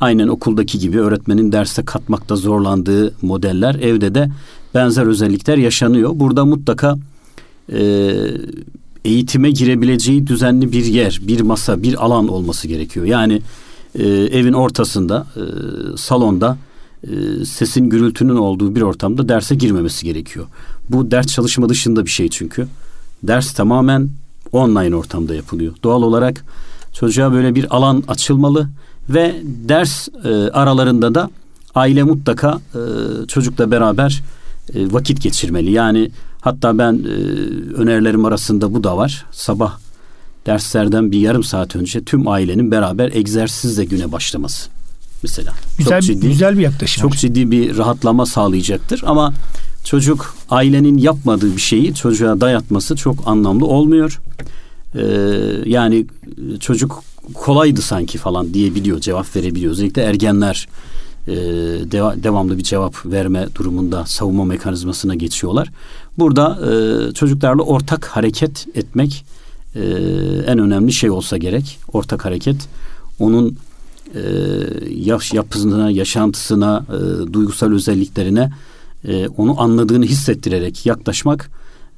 aynen 0.00 0.28
okuldaki 0.28 0.78
gibi 0.78 1.00
öğretmenin 1.00 1.52
derste 1.52 1.84
katmakta 1.84 2.36
zorlandığı 2.36 3.14
modeller 3.22 3.74
evde 3.74 4.14
de 4.14 4.30
benzer 4.74 5.06
özellikler 5.06 5.56
yaşanıyor. 5.56 6.10
Burada 6.14 6.44
mutlaka 6.44 6.98
e, 7.72 8.12
eğitime 9.04 9.50
girebileceği 9.50 10.26
düzenli 10.26 10.72
bir 10.72 10.84
yer, 10.84 11.20
bir 11.22 11.40
masa, 11.40 11.82
bir 11.82 12.04
alan 12.04 12.28
olması 12.28 12.68
gerekiyor. 12.68 13.06
Yani 13.06 13.42
e, 13.94 14.08
evin 14.08 14.52
ortasında, 14.52 15.26
e, 15.36 15.42
salonda 15.96 16.56
e, 17.02 17.44
sesin 17.44 17.88
gürültünün 17.88 18.36
olduğu 18.36 18.74
bir 18.74 18.82
ortamda 18.82 19.28
derse 19.28 19.54
girmemesi 19.54 20.04
gerekiyor. 20.06 20.46
Bu 20.90 21.10
ders 21.10 21.26
çalışma 21.26 21.68
dışında 21.68 22.04
bir 22.04 22.10
şey 22.10 22.28
çünkü. 22.28 22.66
Ders 23.22 23.52
tamamen 23.52 24.10
online 24.52 24.96
ortamda 24.96 25.34
yapılıyor. 25.34 25.74
Doğal 25.82 26.02
olarak 26.02 26.44
çocuğa 26.92 27.32
böyle 27.32 27.54
bir 27.54 27.76
alan 27.76 28.04
açılmalı 28.08 28.68
ve 29.08 29.42
ders 29.44 30.08
e, 30.24 30.28
aralarında 30.50 31.14
da 31.14 31.30
aile 31.74 32.02
mutlaka 32.02 32.60
e, 32.74 32.80
çocukla 33.26 33.70
beraber 33.70 34.22
e, 34.74 34.92
vakit 34.92 35.22
geçirmeli. 35.22 35.70
Yani 35.70 36.10
hatta 36.40 36.78
ben 36.78 36.92
e, 36.92 37.14
önerilerim 37.74 38.24
arasında 38.24 38.74
bu 38.74 38.84
da 38.84 38.96
var. 38.96 39.26
Sabah 39.32 39.83
derslerden 40.46 41.12
bir 41.12 41.18
yarım 41.18 41.44
saat 41.44 41.76
önce 41.76 42.04
tüm 42.04 42.28
ailenin 42.28 42.70
beraber 42.70 43.10
egzersizle 43.14 43.84
güne 43.84 44.12
başlaması 44.12 44.70
mesela. 45.22 45.52
Güzel, 45.78 46.00
çok 46.00 46.02
ciddi, 46.02 46.28
güzel 46.28 46.58
bir 46.58 46.62
yaklaşım. 46.62 47.02
Çok 47.02 47.16
ciddi 47.16 47.50
bir 47.50 47.76
rahatlama 47.76 48.26
sağlayacaktır 48.26 49.02
ama 49.06 49.34
çocuk 49.84 50.36
ailenin 50.50 50.98
yapmadığı 50.98 51.56
bir 51.56 51.60
şeyi 51.60 51.94
çocuğa 51.94 52.40
dayatması 52.40 52.96
çok 52.96 53.28
anlamlı 53.28 53.66
olmuyor. 53.66 54.20
Ee, 54.94 55.00
yani 55.66 56.06
çocuk 56.60 57.02
kolaydı 57.34 57.82
sanki 57.82 58.18
falan 58.18 58.54
diyebiliyor, 58.54 59.00
cevap 59.00 59.36
verebiliyor. 59.36 59.72
Özellikle 59.72 60.02
ergenler 60.02 60.68
e, 61.28 61.34
deva, 61.92 62.14
devamlı 62.22 62.58
bir 62.58 62.62
cevap 62.62 63.06
verme 63.06 63.48
durumunda 63.54 64.06
savunma 64.06 64.44
mekanizmasına 64.44 65.14
geçiyorlar. 65.14 65.70
Burada 66.18 66.58
e, 66.70 67.12
çocuklarla 67.12 67.62
ortak 67.62 68.06
hareket 68.06 68.66
etmek 68.74 69.24
e, 69.74 69.80
en 70.46 70.58
önemli 70.58 70.92
şey 70.92 71.10
olsa 71.10 71.36
gerek. 71.36 71.78
Ortak 71.92 72.24
hareket 72.24 72.56
onun 73.18 73.56
e, 74.14 74.20
yaş, 74.90 75.32
yapısına, 75.32 75.90
yaşantısına, 75.90 76.86
e, 76.88 77.32
duygusal 77.32 77.72
özelliklerine 77.72 78.50
e, 79.08 79.28
onu 79.28 79.60
anladığını 79.60 80.04
hissettirerek 80.04 80.86
yaklaşmak 80.86 81.50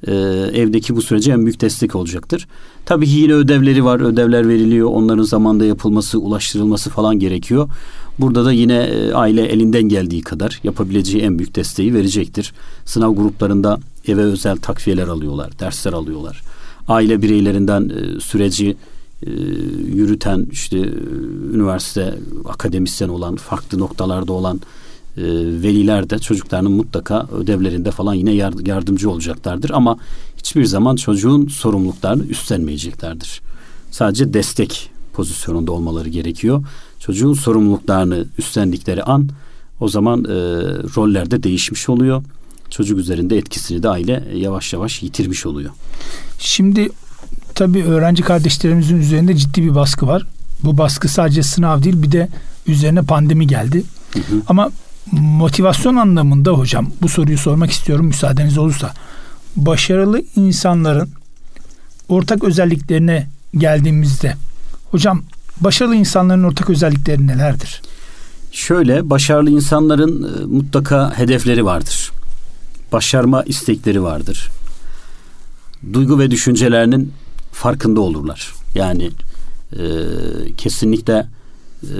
e, 0.07 0.13
evdeki 0.53 0.95
bu 0.95 1.01
sürece 1.01 1.31
en 1.31 1.45
büyük 1.45 1.61
destek 1.61 1.95
olacaktır. 1.95 2.47
Tabii 2.85 3.05
ki 3.05 3.11
yine 3.11 3.33
ödevleri 3.33 3.85
var. 3.85 3.99
Ödevler 3.99 4.49
veriliyor. 4.49 4.89
Onların 4.89 5.23
zamanda 5.23 5.65
yapılması, 5.65 6.19
ulaştırılması 6.19 6.89
falan 6.89 7.19
gerekiyor. 7.19 7.69
Burada 8.19 8.45
da 8.45 8.51
yine 8.51 8.75
e, 8.75 9.13
aile 9.13 9.45
elinden 9.45 9.83
geldiği 9.83 10.21
kadar 10.21 10.59
yapabileceği 10.63 11.23
en 11.23 11.39
büyük 11.39 11.55
desteği 11.55 11.93
verecektir. 11.93 12.53
Sınav 12.85 13.15
gruplarında 13.15 13.79
eve 14.07 14.21
özel 14.21 14.57
takviyeler 14.57 15.07
alıyorlar, 15.07 15.59
dersler 15.59 15.93
alıyorlar. 15.93 16.41
Aile 16.87 17.21
bireylerinden 17.21 17.89
e, 17.89 18.19
süreci 18.19 18.77
e, 19.25 19.31
yürüten 19.95 20.47
işte 20.51 20.77
üniversite 21.53 22.19
akademisyen 22.45 23.09
olan 23.09 23.35
farklı 23.35 23.79
noktalarda 23.79 24.33
olan 24.33 24.61
e, 25.17 25.23
veliler 25.63 26.09
de 26.09 26.19
çocuklarının 26.19 26.71
mutlaka 26.71 27.27
ödevlerinde 27.27 27.91
falan 27.91 28.13
yine 28.13 28.31
yardımcı 28.65 29.09
olacaklardır 29.09 29.69
ama 29.69 29.97
hiçbir 30.37 30.65
zaman 30.65 30.95
çocuğun 30.95 31.47
sorumluluklarını 31.47 32.23
üstlenmeyeceklerdir. 32.23 33.41
Sadece 33.91 34.33
destek 34.33 34.91
pozisyonunda 35.13 35.71
olmaları 35.71 36.09
gerekiyor. 36.09 36.65
Çocuğun 36.99 37.33
sorumluluklarını 37.33 38.25
üstlendikleri 38.37 39.03
an 39.03 39.29
o 39.79 39.87
zaman 39.87 40.23
e, 40.23 40.33
roller 40.95 41.31
de 41.31 41.43
değişmiş 41.43 41.89
oluyor. 41.89 42.23
Çocuk 42.69 42.99
üzerinde 42.99 43.37
etkisini 43.37 43.83
de 43.83 43.89
aile 43.89 44.23
yavaş 44.35 44.73
yavaş 44.73 45.03
yitirmiş 45.03 45.45
oluyor. 45.45 45.71
Şimdi 46.39 46.89
tabii 47.55 47.83
öğrenci 47.83 48.23
kardeşlerimizin 48.23 48.97
üzerinde 48.97 49.35
ciddi 49.35 49.63
bir 49.63 49.75
baskı 49.75 50.07
var. 50.07 50.23
Bu 50.63 50.77
baskı 50.77 51.07
sadece 51.07 51.43
sınav 51.43 51.83
değil 51.83 52.01
bir 52.03 52.11
de 52.11 52.29
üzerine 52.67 53.01
pandemi 53.01 53.47
geldi. 53.47 53.83
Hı 54.13 54.19
hı. 54.19 54.41
Ama 54.47 54.69
motivasyon 55.11 55.95
anlamında 55.95 56.51
hocam 56.51 56.91
bu 57.01 57.09
soruyu 57.09 57.37
sormak 57.37 57.71
istiyorum 57.71 58.05
müsaadeniz 58.05 58.57
olursa. 58.57 58.93
başarılı 59.55 60.21
insanların 60.35 61.09
ortak 62.09 62.43
özelliklerine 62.43 63.27
geldiğimizde 63.57 64.33
hocam 64.91 65.23
başarılı 65.61 65.95
insanların 65.95 66.43
ortak 66.43 66.69
özellikleri 66.69 67.27
nelerdir? 67.27 67.81
Şöyle 68.51 69.09
başarılı 69.09 69.49
insanların 69.49 70.23
e, 70.23 70.45
mutlaka 70.45 71.17
hedefleri 71.17 71.65
vardır. 71.65 72.11
Başarma 72.91 73.43
istekleri 73.43 74.03
vardır. 74.03 74.49
Duygu 75.93 76.19
ve 76.19 76.31
düşüncelerinin 76.31 77.13
farkında 77.51 78.01
olurlar. 78.01 78.53
Yani 78.75 79.11
e, 79.73 79.81
kesinlikle 80.57 81.27
e, 81.83 81.93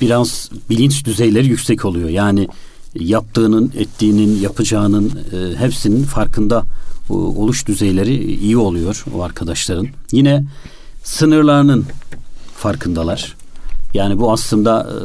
biraz 0.00 0.50
bilinç 0.70 1.04
düzeyleri 1.04 1.46
yüksek 1.46 1.84
oluyor. 1.84 2.08
Yani 2.08 2.48
yaptığının, 2.94 3.72
ettiğinin, 3.76 4.40
yapacağının 4.40 5.12
e, 5.32 5.58
hepsinin 5.58 6.02
farkında 6.04 6.64
e, 7.10 7.12
oluş 7.12 7.66
düzeyleri 7.66 8.34
iyi 8.34 8.56
oluyor 8.56 9.04
o 9.14 9.22
arkadaşların. 9.22 9.88
Yine 10.12 10.44
sınırlarının 11.04 11.84
farkındalar. 12.56 13.36
Yani 13.94 14.18
bu 14.18 14.32
aslında 14.32 14.90
e, 14.90 14.96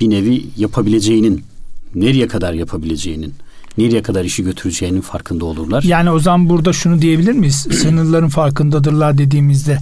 bir 0.00 0.10
nevi 0.10 0.46
yapabileceğinin, 0.56 1.44
nereye 1.94 2.28
kadar 2.28 2.52
yapabileceğinin, 2.52 3.34
nereye 3.78 4.02
kadar 4.02 4.24
işi 4.24 4.44
götüreceğinin 4.44 5.00
farkında 5.00 5.44
olurlar. 5.44 5.82
Yani 5.82 6.10
o 6.10 6.18
zaman 6.18 6.48
burada 6.48 6.72
şunu 6.72 7.02
diyebilir 7.02 7.32
miyiz? 7.32 7.54
Sınırların 7.72 8.28
farkındadırlar 8.28 9.18
dediğimizde 9.18 9.78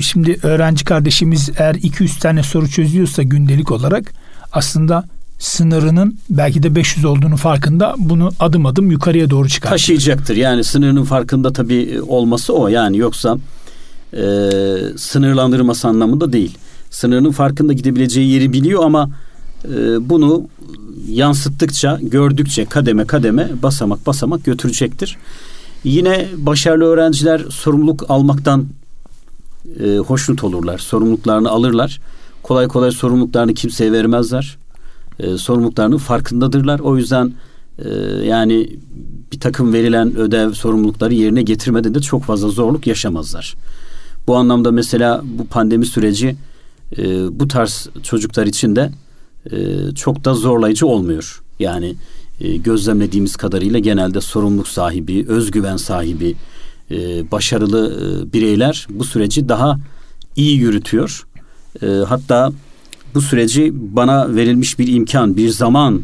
şimdi 0.00 0.38
öğrenci 0.42 0.84
kardeşimiz 0.84 1.50
eğer 1.58 1.74
200 1.74 2.18
tane 2.18 2.42
soru 2.42 2.68
çözüyorsa 2.68 3.22
gündelik 3.22 3.72
olarak 3.72 4.12
aslında 4.52 5.04
sınırının 5.38 6.18
belki 6.30 6.62
de 6.62 6.74
500 6.74 7.04
olduğunu 7.04 7.36
farkında 7.36 7.94
bunu 7.98 8.30
adım 8.40 8.66
adım 8.66 8.90
yukarıya 8.90 9.30
doğru 9.30 9.48
çıkar. 9.48 9.70
Taşıyacaktır. 9.70 10.36
Yani 10.36 10.64
sınırının 10.64 11.04
farkında 11.04 11.52
tabii 11.52 12.00
olması 12.06 12.52
o. 12.52 12.68
Yani 12.68 12.98
yoksa 12.98 13.38
e, 14.12 14.22
sınırlandırması 14.96 15.88
anlamında 15.88 16.32
değil. 16.32 16.58
Sınırının 16.90 17.30
farkında 17.30 17.72
gidebileceği 17.72 18.30
yeri 18.30 18.52
biliyor 18.52 18.84
ama 18.84 19.10
e, 19.64 20.08
bunu 20.08 20.48
yansıttıkça, 21.08 21.98
gördükçe 22.02 22.64
kademe 22.64 23.04
kademe 23.04 23.50
basamak 23.62 24.06
basamak 24.06 24.44
götürecektir. 24.44 25.16
Yine 25.84 26.28
başarılı 26.36 26.84
öğrenciler 26.84 27.42
sorumluluk 27.50 28.10
almaktan 28.10 28.66
e, 29.84 29.96
hoşnut 29.96 30.44
olurlar. 30.44 30.78
Sorumluluklarını 30.78 31.50
alırlar. 31.50 32.00
Kolay 32.42 32.68
kolay 32.68 32.90
sorumluluklarını 32.90 33.54
kimseye 33.54 33.92
vermezler. 33.92 34.56
E, 35.18 35.38
sorumluluklarının 35.38 35.98
farkındadırlar. 35.98 36.80
O 36.80 36.96
yüzden 36.96 37.32
e, 37.78 37.88
yani 38.24 38.76
bir 39.32 39.40
takım 39.40 39.72
verilen 39.72 40.16
ödev 40.16 40.52
sorumlulukları 40.52 41.14
yerine 41.14 41.42
getirmede 41.42 41.94
de 41.94 42.00
çok 42.00 42.22
fazla 42.22 42.48
zorluk 42.48 42.86
yaşamazlar. 42.86 43.54
Bu 44.26 44.36
anlamda 44.36 44.72
mesela 44.72 45.22
bu 45.24 45.46
pandemi 45.46 45.86
süreci 45.86 46.36
e, 46.98 47.04
bu 47.40 47.48
tarz 47.48 47.88
çocuklar 48.02 48.46
için 48.46 48.76
de 48.76 48.90
e, 49.52 49.56
çok 49.94 50.24
da 50.24 50.34
zorlayıcı 50.34 50.86
olmuyor. 50.86 51.42
Yani 51.58 51.94
e, 52.40 52.56
gözlemlediğimiz 52.56 53.36
kadarıyla 53.36 53.78
genelde 53.78 54.20
sorumluluk 54.20 54.68
sahibi, 54.68 55.24
özgüven 55.28 55.76
sahibi, 55.76 56.34
e, 56.90 57.30
başarılı 57.30 58.00
e, 58.00 58.32
bireyler 58.32 58.86
bu 58.90 59.04
süreci 59.04 59.48
daha 59.48 59.76
iyi 60.36 60.58
yürütüyor. 60.58 61.26
E, 61.82 61.86
hatta 61.86 62.52
bu 63.14 63.20
süreci 63.20 63.72
bana 63.74 64.34
verilmiş 64.34 64.78
bir 64.78 64.88
imkan, 64.88 65.36
bir 65.36 65.48
zaman 65.48 66.02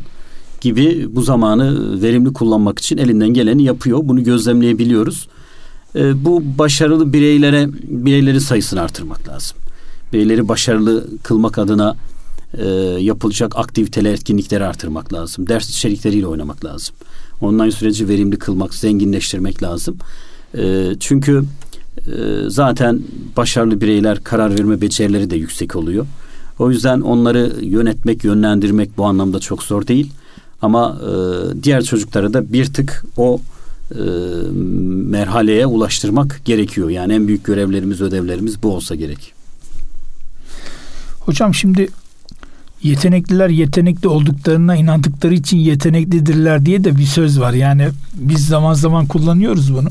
gibi 0.61 1.09
bu 1.11 1.23
zamanı 1.23 2.03
verimli 2.03 2.33
kullanmak 2.33 2.79
için 2.79 2.99
elinden 2.99 3.29
geleni 3.29 3.63
yapıyor. 3.63 4.01
Bunu 4.03 4.25
gözlemleyebiliyoruz. 4.25 5.29
E, 5.97 6.25
bu 6.25 6.43
başarılı 6.59 7.13
bireylere 7.13 7.69
bireylerin 7.83 8.39
sayısını 8.39 8.81
artırmak 8.81 9.29
lazım. 9.29 9.57
Bireyleri 10.13 10.49
başarılı 10.49 11.07
kılmak 11.23 11.59
adına 11.59 11.97
e, 12.59 12.69
yapılacak 13.01 13.59
aktiviteler, 13.59 14.13
etkinlikleri 14.13 14.65
artırmak 14.65 15.13
lazım. 15.13 15.49
Ders 15.49 15.71
içerikleriyle 15.71 16.27
oynamak 16.27 16.65
lazım. 16.65 16.95
Online 17.41 17.71
süreci 17.71 18.09
verimli 18.09 18.39
kılmak, 18.39 18.75
zenginleştirmek 18.75 19.63
lazım. 19.63 19.97
E, 20.59 20.93
çünkü 21.01 21.45
e, 21.99 22.13
zaten 22.47 23.01
başarılı 23.37 23.81
bireyler 23.81 24.25
karar 24.25 24.59
verme 24.59 24.81
becerileri 24.81 25.31
de 25.31 25.37
yüksek 25.37 25.77
oluyor. 25.77 26.07
O 26.59 26.71
yüzden 26.71 27.01
onları 27.01 27.53
yönetmek, 27.63 28.25
yönlendirmek 28.25 28.99
bu 28.99 29.05
anlamda 29.05 29.41
çok 29.41 29.63
zor 29.63 29.87
değil. 29.87 30.13
Ama 30.63 31.01
e, 31.03 31.13
diğer 31.63 31.83
çocukları 31.83 32.35
da 32.35 32.53
bir 32.53 32.65
tık 32.73 33.05
o 33.17 33.41
e, 33.91 34.03
merhaleye 35.11 35.67
ulaştırmak 35.67 36.41
gerekiyor. 36.45 36.91
Yani 36.91 37.13
en 37.13 37.29
büyük 37.29 37.45
görevlerimiz, 37.45 38.01
ödevlerimiz 38.01 38.63
bu 38.63 38.75
olsa 38.75 38.95
gerek. 38.95 39.33
Hocam 41.21 41.55
şimdi 41.55 41.89
yetenekliler 42.83 43.49
yetenekli 43.49 44.09
olduklarına 44.09 44.77
inandıkları 44.77 45.35
için 45.35 45.57
yeteneklidirler 45.57 46.67
diye 46.67 46.85
de 46.85 46.97
bir 46.97 47.07
söz 47.07 47.41
var. 47.41 47.53
Yani 47.53 47.89
biz 48.15 48.47
zaman 48.47 48.75
zaman 48.75 49.07
kullanıyoruz 49.07 49.75
bunu. 49.75 49.89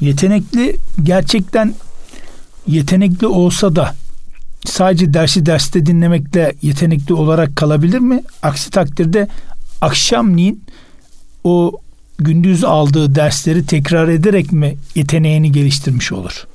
Yetenekli 0.00 0.76
gerçekten 1.02 1.74
yetenekli 2.66 3.26
olsa 3.26 3.76
da 3.76 3.94
sadece 4.64 5.14
dersi 5.14 5.46
derste 5.46 5.86
dinlemekle 5.86 6.54
yetenekli 6.62 7.14
olarak 7.14 7.56
kalabilir 7.56 7.98
mi? 7.98 8.22
Aksi 8.42 8.70
takdirde 8.70 9.28
akşamleyin 9.80 10.64
o 11.44 11.72
gündüz 12.18 12.64
aldığı 12.64 13.14
dersleri 13.14 13.66
tekrar 13.66 14.08
ederek 14.08 14.52
mi 14.52 14.76
yeteneğini 14.94 15.52
geliştirmiş 15.52 16.12
olur? 16.12 16.46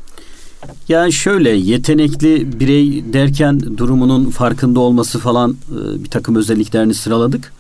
Yani 0.89 1.13
şöyle 1.13 1.49
yetenekli 1.49 2.59
birey 2.59 3.13
derken 3.13 3.77
durumunun 3.77 4.29
farkında 4.29 4.79
olması 4.79 5.19
falan 5.19 5.51
e, 5.51 6.03
bir 6.03 6.09
takım 6.09 6.35
özelliklerini 6.35 6.93
sıraladık. 6.93 7.53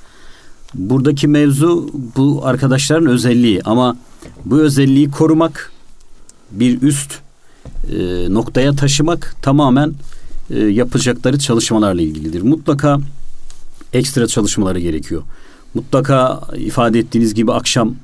Buradaki 0.73 1.27
mevzu 1.27 1.89
bu 2.17 2.41
arkadaşların 2.43 3.07
özelliği 3.07 3.61
ama 3.65 3.97
bu 4.45 4.59
özelliği 4.59 5.11
korumak 5.11 5.71
bir 6.51 6.81
üst 6.81 7.13
e, 7.91 8.33
noktaya 8.33 8.75
taşımak 8.75 9.35
tamamen 9.41 9.93
e, 10.49 10.59
yapacakları 10.59 11.39
çalışmalarla 11.39 12.01
ilgilidir. 12.01 12.41
Mutlaka 12.41 12.99
ekstra 13.93 14.27
çalışmaları 14.27 14.79
gerekiyor. 14.79 15.23
Mutlaka 15.73 16.41
ifade 16.57 16.99
ettiğiniz 16.99 17.33
gibi 17.33 17.53
akşam 17.53 17.95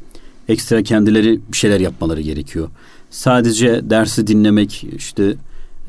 ekstra 0.50 0.84
kendileri 0.84 1.40
bir 1.52 1.58
şeyler 1.58 1.80
yapmaları 1.80 2.22
gerekiyor. 2.22 2.70
Sadece 3.10 3.90
dersi 3.90 4.28
dinlemek 4.28 4.86
işte 4.98 5.24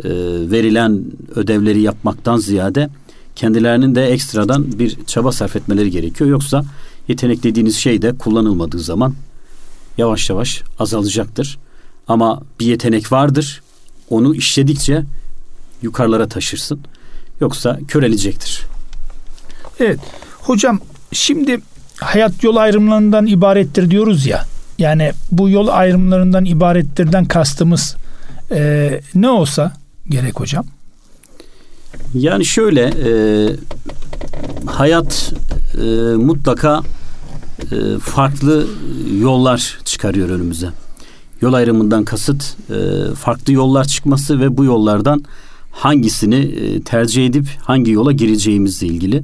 e, 0.04 0.08
verilen 0.50 1.04
ödevleri 1.34 1.80
yapmaktan 1.80 2.36
ziyade 2.36 2.90
kendilerinin 3.36 3.94
de 3.94 4.06
ekstradan 4.06 4.78
bir 4.78 5.04
çaba 5.06 5.32
sarf 5.32 5.56
etmeleri 5.56 5.90
gerekiyor. 5.90 6.30
Yoksa 6.30 6.64
yetenek 7.08 7.42
dediğiniz 7.42 7.76
şey 7.76 8.02
de 8.02 8.18
kullanılmadığı 8.18 8.78
zaman 8.78 9.14
yavaş 9.98 10.30
yavaş 10.30 10.62
azalacaktır. 10.78 11.58
Ama 12.08 12.42
bir 12.60 12.66
yetenek 12.66 13.12
vardır. 13.12 13.62
Onu 14.10 14.34
işledikçe 14.34 15.02
yukarılara 15.82 16.28
taşırsın. 16.28 16.80
Yoksa 17.40 17.78
körelecektir. 17.88 18.62
Evet. 19.80 20.00
Hocam 20.40 20.80
şimdi 21.12 21.60
hayat 21.96 22.44
yol 22.44 22.56
ayrımlarından 22.56 23.26
ibarettir 23.26 23.90
diyoruz 23.90 24.26
ya. 24.26 24.44
Yani 24.80 25.12
bu 25.32 25.48
yol 25.48 25.68
ayrımlarından 25.68 26.44
ibarettirden 26.44 27.24
kastımız 27.24 27.96
e, 28.50 29.00
ne 29.14 29.28
olsa 29.28 29.72
gerek 30.08 30.40
hocam? 30.40 30.64
Yani 32.14 32.44
şöyle 32.44 32.82
e, 32.82 33.12
hayat 34.66 35.32
e, 35.74 35.84
mutlaka 36.14 36.82
e, 37.62 37.98
farklı 37.98 38.66
yollar 39.20 39.78
çıkarıyor 39.84 40.28
önümüze. 40.28 40.68
Yol 41.40 41.52
ayrımından 41.52 42.04
kasıt 42.04 42.56
e, 42.70 43.14
farklı 43.14 43.52
yollar 43.52 43.84
çıkması 43.84 44.40
ve 44.40 44.56
bu 44.56 44.64
yollardan 44.64 45.24
hangisini 45.70 46.36
e, 46.36 46.82
tercih 46.82 47.26
edip 47.26 47.46
hangi 47.62 47.90
yola 47.90 48.12
gireceğimizle 48.12 48.86
ilgili. 48.86 49.22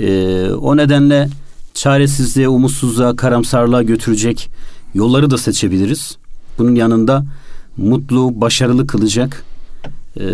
E, 0.00 0.48
o 0.52 0.76
nedenle 0.76 1.28
çaresizliğe, 1.74 2.48
umutsuzluğa, 2.48 3.16
karamsarlığa 3.16 3.82
götürecek 3.82 4.50
yolları 4.94 5.30
da 5.30 5.38
seçebiliriz. 5.38 6.16
Bunun 6.58 6.74
yanında 6.74 7.24
mutlu, 7.76 8.40
başarılı 8.40 8.86
kılacak, 8.86 9.44
e, 10.20 10.24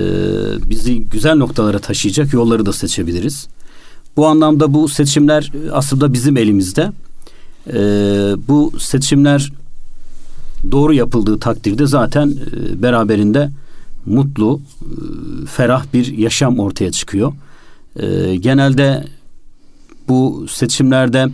bizi 0.71 1.01
güzel 1.05 1.37
noktalara 1.37 1.79
taşıyacak 1.79 2.33
yolları 2.33 2.67
da 2.67 2.73
seçebiliriz. 2.73 3.49
Bu 4.17 4.27
anlamda 4.27 4.75
bu 4.75 4.89
seçimler 4.89 5.53
aslında 5.73 6.13
bizim 6.13 6.37
elimizde. 6.37 6.93
E, 7.67 7.75
bu 8.49 8.73
seçimler 8.79 9.53
doğru 10.73 10.95
yapıldığı 10.95 11.39
takdirde 11.39 11.87
zaten 11.87 12.29
e, 12.31 12.83
beraberinde 12.83 13.51
mutlu, 14.07 14.61
e, 14.81 15.47
ferah 15.47 15.85
bir 15.95 16.19
yaşam 16.19 16.59
ortaya 16.59 16.93
çıkıyor. 16.93 17.33
E, 17.97 18.37
genelde 18.37 19.07
bu 20.09 20.47
seçimlerde 20.49 21.29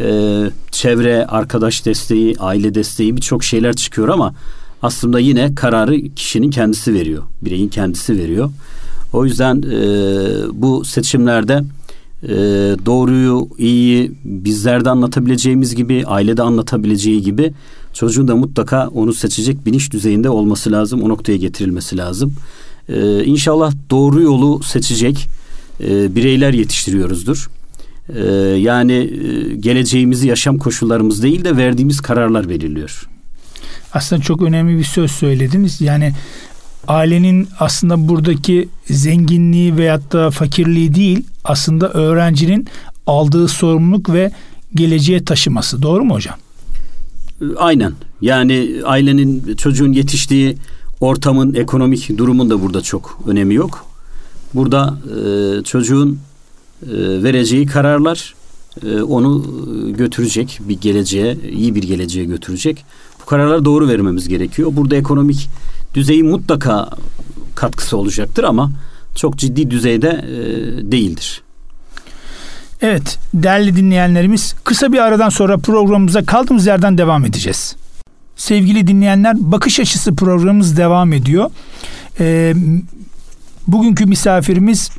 e, 0.00 0.50
çevre, 0.70 1.26
arkadaş 1.26 1.86
desteği, 1.86 2.36
aile 2.38 2.74
desteği 2.74 3.16
birçok 3.16 3.44
şeyler 3.44 3.76
çıkıyor 3.76 4.08
ama 4.08 4.34
aslında 4.82 5.18
yine 5.20 5.54
kararı 5.54 6.00
kişinin 6.00 6.50
kendisi 6.50 6.94
veriyor. 6.94 7.22
Bireyin 7.42 7.68
kendisi 7.68 8.18
veriyor. 8.18 8.50
O 9.12 9.24
yüzden 9.24 9.62
e, 9.62 9.78
bu 10.52 10.84
seçimlerde 10.84 11.62
e, 12.22 12.36
doğruyu, 12.86 13.48
iyiyi 13.58 14.12
bizlerde 14.24 14.90
anlatabileceğimiz 14.90 15.74
gibi, 15.74 16.04
ailede 16.06 16.42
anlatabileceği 16.42 17.22
gibi 17.22 17.52
çocuğun 17.92 18.28
da 18.28 18.36
mutlaka 18.36 18.88
onu 18.88 19.12
seçecek 19.12 19.66
bilinç 19.66 19.92
düzeyinde 19.92 20.30
olması 20.30 20.72
lazım. 20.72 21.02
O 21.02 21.08
noktaya 21.08 21.36
getirilmesi 21.36 21.96
lazım. 21.96 22.34
E, 22.88 23.24
inşallah 23.24 23.72
doğru 23.90 24.22
yolu 24.22 24.62
seçecek 24.62 25.26
e, 25.80 26.14
bireyler 26.14 26.52
yetiştiriyoruzdur. 26.52 27.48
E, 28.14 28.24
yani 28.58 28.92
e, 28.92 29.54
geleceğimizi 29.56 30.28
yaşam 30.28 30.58
koşullarımız 30.58 31.22
değil 31.22 31.44
de 31.44 31.56
verdiğimiz 31.56 32.00
kararlar 32.00 32.48
belirliyor. 32.48 33.08
Aslında 33.92 34.22
çok 34.22 34.42
önemli 34.42 34.78
bir 34.78 34.84
söz 34.84 35.10
söylediniz. 35.10 35.80
Yani 35.80 36.12
ailenin 36.88 37.48
aslında 37.60 38.08
buradaki 38.08 38.68
zenginliği 38.90 39.76
veyahut 39.76 40.12
da 40.12 40.30
fakirliği 40.30 40.94
değil 40.94 41.24
aslında 41.44 41.92
öğrencinin 41.92 42.66
aldığı 43.06 43.48
sorumluluk 43.48 44.12
ve 44.12 44.30
geleceğe 44.74 45.24
taşıması. 45.24 45.82
Doğru 45.82 46.04
mu 46.04 46.14
hocam? 46.14 46.36
Aynen. 47.56 47.92
Yani 48.20 48.80
ailenin 48.84 49.56
çocuğun 49.56 49.92
yetiştiği 49.92 50.56
ortamın 51.00 51.54
ekonomik 51.54 52.18
durumun 52.18 52.50
da 52.50 52.62
burada 52.62 52.82
çok 52.82 53.18
önemi 53.26 53.54
yok. 53.54 53.86
Burada 54.54 54.98
e, 55.04 55.62
çocuğun 55.62 56.18
vereceği 57.22 57.66
kararlar 57.66 58.34
e, 58.86 59.02
onu 59.02 59.44
götürecek 59.96 60.60
bir 60.68 60.80
geleceğe, 60.80 61.36
iyi 61.50 61.74
bir 61.74 61.82
geleceğe 61.82 62.24
götürecek. 62.24 62.84
Bu 63.20 63.24
kararları 63.24 63.64
doğru 63.64 63.88
vermemiz 63.88 64.28
gerekiyor. 64.28 64.70
Burada 64.72 64.96
ekonomik 64.96 65.48
düzeyin 65.94 66.26
mutlaka 66.26 66.90
katkısı 67.54 67.96
olacaktır 67.96 68.44
ama 68.44 68.70
çok 69.14 69.36
ciddi 69.36 69.70
düzeyde 69.70 70.08
e, 70.08 70.92
değildir. 70.92 71.42
Evet 72.80 73.18
değerli 73.34 73.76
dinleyenlerimiz 73.76 74.54
kısa 74.64 74.92
bir 74.92 74.98
aradan 74.98 75.28
sonra 75.28 75.58
programımıza 75.58 76.24
kaldığımız 76.24 76.66
yerden 76.66 76.98
devam 76.98 77.24
edeceğiz. 77.24 77.76
Sevgili 78.36 78.86
dinleyenler 78.86 79.34
bakış 79.38 79.80
açısı 79.80 80.14
programımız 80.14 80.76
devam 80.76 81.12
ediyor. 81.12 81.50
Ee, 82.20 82.54
bugünkü 83.66 84.06
misafirimiz 84.06 84.90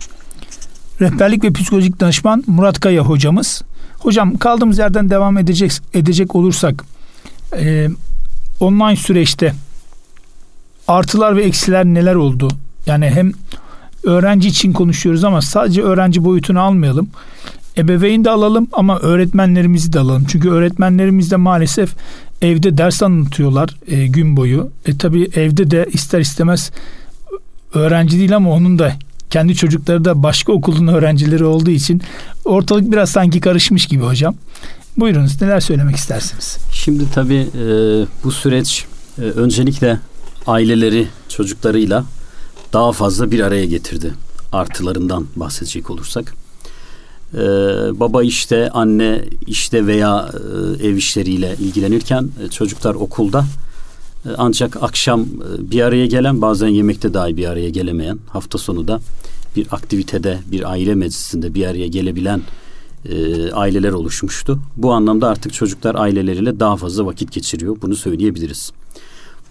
rehberlik 1.02 1.44
ve 1.44 1.52
psikolojik 1.52 2.00
danışman 2.00 2.44
Murat 2.48 2.80
Kaya 2.80 3.02
hocamız. 3.02 3.62
Hocam 4.00 4.38
kaldığımız 4.38 4.78
yerden 4.78 5.10
devam 5.10 5.38
edecek 5.38 5.72
edecek 5.94 6.36
olursak 6.36 6.84
e, 7.58 7.88
online 8.60 8.96
süreçte 8.96 9.54
artılar 10.88 11.36
ve 11.36 11.44
eksiler 11.44 11.86
neler 11.86 12.16
oldu? 12.16 12.50
Yani 12.86 13.10
hem 13.10 13.32
öğrenci 14.04 14.48
için 14.48 14.74
konuşuyoruz 14.74 15.24
ama 15.24 15.42
sadece 15.42 15.82
öğrenci 15.82 16.24
boyutunu 16.24 16.62
almayalım. 16.62 17.10
Ebeveyn 17.78 18.26
de 18.26 18.30
alalım 18.30 18.68
ama 18.74 19.00
öğretmenlerimizi 19.00 19.94
de 19.94 20.00
alalım. 20.00 20.26
Çünkü 20.30 20.50
öğretmenlerimiz 20.50 21.32
de 21.32 21.36
maalesef 21.36 21.96
evde 22.42 22.78
ders 22.78 23.04
anlatıyorlar 23.04 23.70
e, 23.88 24.08
gün 24.08 24.38
boyu. 24.38 24.72
E 24.86 24.98
tabi 24.98 25.24
evde 25.36 25.72
de 25.72 25.88
ister 25.94 26.20
istemez 26.20 26.72
öğrenci 27.74 28.20
değil 28.20 28.36
ama 28.36 28.52
onun 28.52 28.80
da 28.80 28.94
kendi 29.30 29.56
çocukları 29.56 30.06
da 30.06 30.24
başka 30.24 30.52
okulun 30.52 30.88
öğrencileri 30.88 31.46
olduğu 31.46 31.72
için 31.72 32.02
ortalık 32.46 32.92
biraz 32.92 33.10
sanki 33.10 33.40
karışmış 33.40 33.86
gibi 33.86 34.04
hocam. 34.04 34.36
Buyurunuz 34.98 35.42
neler 35.42 35.60
söylemek 35.60 35.96
istersiniz? 35.96 36.58
Şimdi 36.74 37.04
tabii 37.14 37.48
e, 37.56 37.66
bu 38.24 38.32
süreç 38.32 38.86
e, 39.18 39.22
öncelikle 39.22 40.00
aileleri 40.48 41.08
çocuklarıyla 41.30 42.06
daha 42.74 42.92
fazla 42.92 43.32
bir 43.32 43.40
araya 43.40 43.66
getirdi. 43.66 44.14
Artılarından 44.52 45.28
bahsedecek 45.36 45.90
olursak. 45.90 46.34
Ee, 47.34 47.40
baba 48.00 48.24
işte, 48.24 48.70
anne 48.70 49.22
işte 49.48 49.88
veya 49.88 50.32
e, 50.82 50.88
ev 50.88 50.96
işleriyle 50.96 51.56
ilgilenirken 51.60 52.30
e, 52.46 52.50
çocuklar 52.50 52.96
okulda 52.96 53.46
ancak 54.38 54.84
akşam 54.84 55.22
e, 55.22 55.72
bir 55.72 55.82
araya 55.82 56.06
gelen 56.06 56.42
bazen 56.42 56.68
yemekte 56.68 57.14
dahi 57.14 57.38
bir 57.38 57.46
araya 57.46 57.70
gelemeyen 57.70 58.20
hafta 58.30 58.58
sonu 58.58 58.88
da 58.88 59.00
bir 59.56 59.68
aktivitede 59.72 60.40
bir 60.52 60.72
aile 60.72 60.96
meclisinde 60.96 61.54
bir 61.54 61.66
araya 61.66 61.88
gelebilen 61.88 62.42
e, 63.06 63.52
aileler 63.52 63.92
oluşmuştu. 63.92 64.60
Bu 64.78 64.94
anlamda 64.94 65.28
artık 65.28 65.54
çocuklar 65.54 65.96
aileleriyle 65.96 66.60
daha 66.60 66.78
fazla 66.78 67.06
vakit 67.06 67.32
geçiriyor. 67.32 67.78
Bunu 67.82 67.96
söyleyebiliriz. 67.96 68.72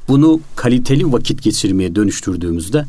Bunu 0.09 0.41
kaliteli 0.57 1.13
vakit 1.13 1.43
geçirmeye 1.43 1.97
dönüştürdüğümüzde 1.97 2.85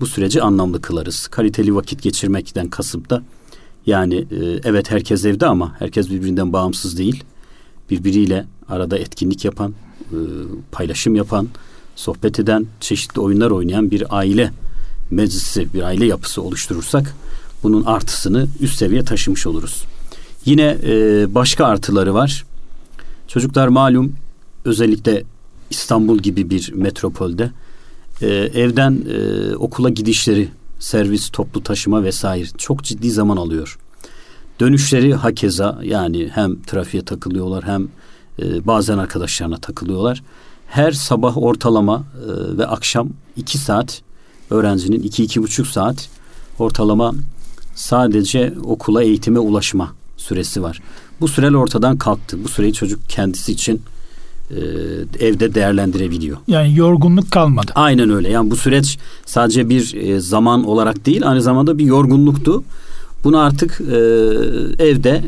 bu 0.00 0.06
süreci 0.06 0.42
anlamlı 0.42 0.82
kılarız. 0.82 1.28
Kaliteli 1.28 1.74
vakit 1.74 2.02
geçirmekten 2.02 2.68
kasıp 2.68 3.10
da 3.10 3.22
yani 3.86 4.14
e, 4.14 4.60
evet 4.64 4.90
herkes 4.90 5.24
evde 5.24 5.46
ama 5.46 5.74
herkes 5.78 6.10
birbirinden 6.10 6.52
bağımsız 6.52 6.98
değil. 6.98 7.24
Birbiriyle 7.90 8.46
arada 8.68 8.98
etkinlik 8.98 9.44
yapan, 9.44 9.74
e, 10.12 10.18
paylaşım 10.72 11.14
yapan, 11.14 11.48
sohbet 11.96 12.40
eden, 12.40 12.66
çeşitli 12.80 13.20
oyunlar 13.20 13.50
oynayan 13.50 13.90
bir 13.90 14.16
aile 14.18 14.52
meclisi, 15.10 15.74
bir 15.74 15.82
aile 15.82 16.06
yapısı 16.06 16.42
oluşturursak 16.42 17.14
bunun 17.62 17.84
artısını 17.84 18.46
üst 18.60 18.76
seviye 18.76 19.04
taşımış 19.04 19.46
oluruz. 19.46 19.84
Yine 20.44 20.78
e, 20.84 21.26
başka 21.34 21.66
artıları 21.66 22.14
var. 22.14 22.44
Çocuklar 23.28 23.68
malum 23.68 24.12
özellikle 24.64 25.24
İstanbul 25.70 26.18
gibi 26.18 26.50
bir 26.50 26.72
metropolde 26.72 27.50
e, 28.22 28.26
evden 28.34 29.04
e, 29.10 29.56
okula 29.56 29.88
gidişleri, 29.88 30.48
servis, 30.78 31.30
toplu 31.30 31.62
taşıma 31.62 32.04
vesaire 32.04 32.46
çok 32.58 32.84
ciddi 32.84 33.10
zaman 33.10 33.36
alıyor. 33.36 33.78
Dönüşleri 34.60 35.14
hakeza 35.14 35.80
yani 35.82 36.30
hem 36.34 36.62
trafiğe 36.62 37.04
takılıyorlar 37.04 37.64
hem 37.64 37.88
e, 38.38 38.66
bazen 38.66 38.98
arkadaşlarına 38.98 39.56
takılıyorlar. 39.56 40.22
Her 40.66 40.92
sabah 40.92 41.38
ortalama 41.38 41.96
e, 41.96 42.58
ve 42.58 42.66
akşam 42.66 43.08
iki 43.36 43.58
saat 43.58 44.02
öğrencinin 44.50 45.02
iki 45.02 45.24
iki 45.24 45.42
buçuk 45.42 45.66
saat 45.66 46.08
ortalama 46.58 47.14
sadece 47.74 48.54
okula 48.64 49.02
eğitime 49.02 49.38
ulaşma 49.38 49.92
süresi 50.16 50.62
var. 50.62 50.80
Bu 51.20 51.28
süreler 51.28 51.54
ortadan 51.54 51.98
kalktı. 51.98 52.44
Bu 52.44 52.48
süreyi 52.48 52.72
çocuk 52.72 53.00
kendisi 53.08 53.52
için 53.52 53.82
e, 54.50 54.60
evde 55.26 55.54
değerlendirebiliyor. 55.54 56.36
Yani 56.48 56.76
yorgunluk 56.76 57.30
kalmadı. 57.30 57.72
Aynen 57.74 58.10
öyle. 58.10 58.28
Yani 58.28 58.50
bu 58.50 58.56
süreç 58.56 58.98
sadece 59.26 59.68
bir 59.68 59.94
e, 59.94 60.20
zaman 60.20 60.64
olarak 60.64 61.06
değil 61.06 61.28
aynı 61.28 61.42
zamanda 61.42 61.78
bir 61.78 61.84
yorgunluktu. 61.84 62.64
Bunu 63.24 63.38
artık 63.38 63.80
e, 63.80 63.96
evde 64.84 65.10
e, 65.10 65.22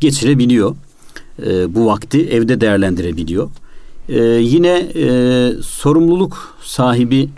geçirebiliyor. 0.00 0.76
E, 1.42 1.74
bu 1.74 1.86
vakti 1.86 2.28
evde 2.28 2.60
değerlendirebiliyor. 2.60 3.50
E, 4.08 4.22
yine 4.24 4.78
e, 4.94 5.52
sorumluluk 5.62 6.56
sahibi 6.62 7.30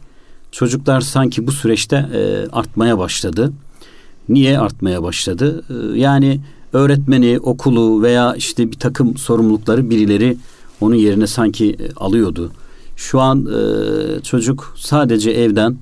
çocuklar 0.53 1.01
sanki 1.01 1.47
bu 1.47 1.53
süreçte 1.53 1.97
e, 1.97 2.49
artmaya 2.53 2.99
başladı. 2.99 3.53
Niye 4.29 4.59
artmaya 4.59 5.03
başladı? 5.03 5.65
E, 5.71 5.99
yani 5.99 6.41
öğretmeni, 6.73 7.39
okulu 7.39 8.03
veya 8.03 8.35
işte 8.35 8.71
bir 8.71 8.79
takım 8.79 9.17
sorumlulukları 9.17 9.91
birileri 9.91 10.37
onun 10.81 10.95
yerine 10.95 11.27
sanki 11.27 11.71
e, 11.71 11.95
alıyordu. 11.97 12.53
Şu 12.97 13.21
an 13.21 13.47
e, 13.47 14.21
çocuk 14.21 14.75
sadece 14.77 15.31
evden 15.31 15.77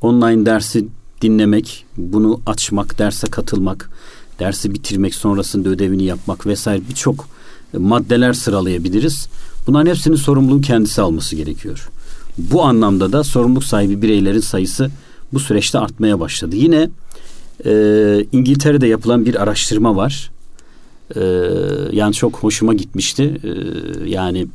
online 0.00 0.46
dersi 0.46 0.86
dinlemek, 1.22 1.84
bunu 1.96 2.40
açmak, 2.46 2.98
derse 2.98 3.26
katılmak, 3.26 3.90
dersi 4.38 4.74
bitirmek, 4.74 5.14
sonrasında 5.14 5.68
ödevini 5.68 6.04
yapmak 6.04 6.46
vesaire 6.46 6.82
birçok 6.88 7.28
maddeler 7.72 8.32
sıralayabiliriz. 8.32 9.28
Bunların 9.66 9.90
hepsinin 9.90 10.16
sorumluluğu 10.16 10.60
kendisi 10.60 11.02
alması 11.02 11.36
gerekiyor. 11.36 11.88
Bu 12.38 12.62
anlamda 12.62 13.12
da 13.12 13.24
sorumluluk 13.24 13.64
sahibi 13.64 14.02
bireylerin 14.02 14.40
sayısı 14.40 14.90
bu 15.32 15.40
süreçte 15.40 15.78
artmaya 15.78 16.20
başladı. 16.20 16.56
Yine 16.56 16.90
e, 17.64 17.72
İngiltere'de 18.32 18.86
yapılan 18.86 19.26
bir 19.26 19.42
araştırma 19.42 19.96
var. 19.96 20.30
E, 21.16 21.20
yani 21.92 22.14
çok 22.14 22.36
hoşuma 22.36 22.74
gitmişti. 22.74 23.40
E, 23.44 23.50
yani 24.10 24.46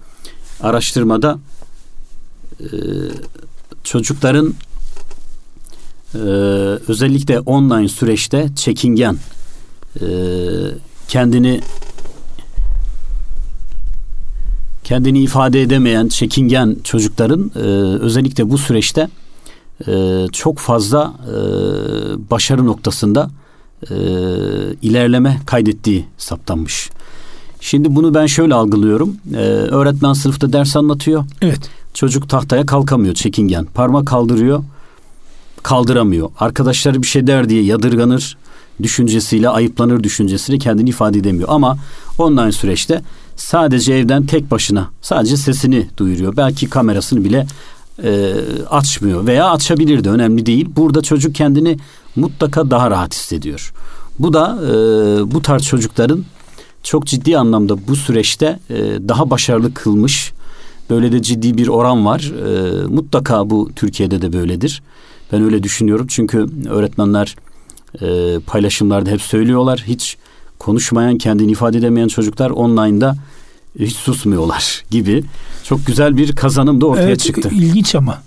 araştırmada 0.62 1.40
e, 2.60 2.68
çocukların 3.84 4.54
e, 6.16 6.20
özellikle 6.88 7.40
online 7.40 7.88
süreçte 7.88 8.50
çekingen 8.56 9.18
e, 10.02 10.06
kendini 11.08 11.62
kendini 14.84 15.20
ifade 15.20 15.62
edemeyen 15.62 16.08
çekingen 16.08 16.78
çocukların 16.84 17.52
e, 17.56 17.60
özellikle 18.00 18.50
bu 18.50 18.58
süreçte 18.58 19.10
e, 19.88 20.26
çok 20.32 20.58
fazla 20.58 21.14
e, 21.28 21.36
başarı 22.32 22.66
noktasında 22.66 23.30
e, 23.90 23.96
ilerleme 24.82 25.42
kaydettiği 25.46 26.06
saptanmış. 26.18 26.90
Şimdi 27.64 27.96
bunu 27.96 28.14
ben 28.14 28.26
şöyle 28.26 28.54
algılıyorum. 28.54 29.18
Ee, 29.34 29.38
öğretmen 29.48 30.14
sınıfta 30.14 30.54
ders 30.54 30.76
anlatıyor. 30.76 31.26
Evet. 31.42 31.70
Çocuk 31.94 32.30
tahtaya 32.30 32.66
kalkamıyor 32.66 33.14
çekingen. 33.14 33.66
Parmak 33.66 34.08
kaldırıyor. 34.08 34.64
Kaldıramıyor. 35.64 36.32
Arkadaşları 36.40 37.02
bir 37.02 37.08
şey 37.08 37.28
der 37.28 37.50
diye 37.50 37.64
yadırganır 37.64 38.38
düşüncesiyle 38.84 39.50
ayıplanır 39.50 40.04
düşüncesiyle 40.04 40.60
kendini 40.60 40.90
ifade 40.90 41.18
edemiyor. 41.18 41.50
Ama 41.52 41.78
online 42.18 42.52
süreçte 42.52 43.02
sadece 43.44 43.94
evden 43.94 44.26
tek 44.26 44.52
başına 44.52 44.90
sadece 45.02 45.38
sesini 45.38 45.88
duyuruyor. 45.98 46.38
Belki 46.38 46.70
kamerasını 46.70 47.24
bile 47.24 47.48
e, 48.04 48.34
açmıyor 48.70 49.28
veya 49.28 49.50
açabilir 49.50 50.04
de 50.04 50.10
önemli 50.10 50.46
değil. 50.46 50.70
Burada 50.76 51.02
çocuk 51.02 51.36
kendini 51.36 51.78
mutlaka 52.16 52.72
daha 52.72 52.92
rahat 52.92 53.14
hissediyor. 53.14 53.74
Bu 54.20 54.34
da 54.34 54.58
e, 54.64 54.72
bu 55.32 55.42
tarz 55.42 55.64
çocukların 55.64 56.26
çok 56.84 57.06
ciddi 57.06 57.38
anlamda 57.38 57.88
bu 57.88 57.96
süreçte 57.96 58.60
e, 58.70 58.76
daha 59.08 59.30
başarılı 59.30 59.74
kılmış. 59.74 60.32
Böyle 60.90 61.12
de 61.12 61.22
ciddi 61.22 61.58
bir 61.58 61.68
oran 61.68 62.06
var. 62.06 62.22
E, 62.22 62.88
mutlaka 62.88 63.50
bu 63.50 63.70
Türkiye'de 63.76 64.22
de 64.22 64.34
böyledir. 64.34 64.82
Ben 65.32 65.44
öyle 65.44 65.64
düşünüyorum 65.64 66.08
çünkü 66.10 66.48
öğretmenler 66.70 67.36
e, 68.02 68.40
paylaşımlarda 68.40 69.10
hep 69.10 69.22
söylüyorlar. 69.22 69.84
Hiç 69.88 70.18
konuşmayan, 70.60 71.18
kendini 71.18 71.52
ifade 71.52 71.78
edemeyen 71.78 72.08
çocuklar 72.08 72.50
online'da 72.50 73.16
hiç 73.80 73.96
susmuyorlar 73.96 74.84
gibi. 74.92 75.24
Çok 75.64 75.86
güzel 75.86 76.18
bir 76.18 76.36
kazanım 76.36 76.82
da 76.82 76.86
ortaya 76.86 77.08
evet, 77.08 77.20
çıktı. 77.20 77.50
İlginç 77.52 77.96
ama. 77.96 78.22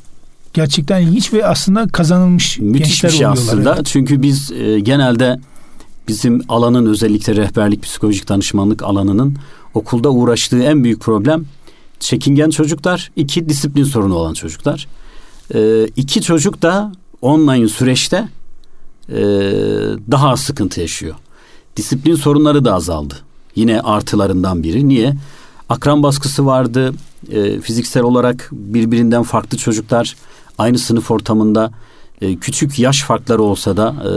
Gerçekten 0.55 1.01
ilginç 1.01 1.33
ve 1.33 1.47
aslında 1.47 1.89
kazanılmış 1.89 2.59
Müthiş 2.59 3.05
bir 3.05 3.11
şey 3.11 3.27
aslında. 3.27 3.75
Evet. 3.75 3.87
Çünkü 3.87 4.23
biz 4.23 4.53
e, 4.53 4.81
genelde 4.81 5.41
bizim 6.09 6.43
alanın 6.49 6.87
özellikle 6.87 7.37
rehberlik 7.37 7.83
psikolojik 7.83 8.29
danışmanlık 8.29 8.83
alanının 8.83 9.37
okulda 9.75 10.11
uğraştığı 10.11 10.63
en 10.63 10.85
büyük 10.85 11.01
problem 11.01 11.45
çekingen 12.01 12.51
çocuklar, 12.51 13.11
iki 13.17 13.49
disiplin 13.49 13.85
sorunu 13.85 14.15
olan 14.15 14.35
çocuklar. 14.35 14.89
E, 15.55 15.87
iki 15.97 16.23
çocuk 16.23 16.63
da 16.63 16.93
online 17.23 17.69
süreçte 17.69 18.29
e, 19.09 19.19
daha 20.11 20.29
az 20.29 20.41
sıkıntı 20.41 20.81
yaşıyor. 20.81 21.15
Disiplin 21.77 22.15
sorunları 22.15 22.65
da 22.65 22.75
azaldı. 22.75 23.15
Yine 23.57 23.81
artılarından 23.81 24.63
biri. 24.63 24.89
Niye? 24.89 25.15
Akran 25.69 26.03
baskısı 26.03 26.47
vardı. 26.47 26.93
E, 27.31 27.61
fiziksel 27.61 28.03
olarak 28.03 28.49
birbirinden 28.53 29.23
farklı 29.23 29.59
çocuklar 29.59 30.17
aynı 30.59 30.79
sınıf 30.79 31.11
ortamında 31.11 31.71
e, 32.21 32.37
küçük 32.37 32.79
yaş 32.79 33.03
farkları 33.03 33.43
olsa 33.43 33.77
da 33.77 33.95
e, 34.05 34.13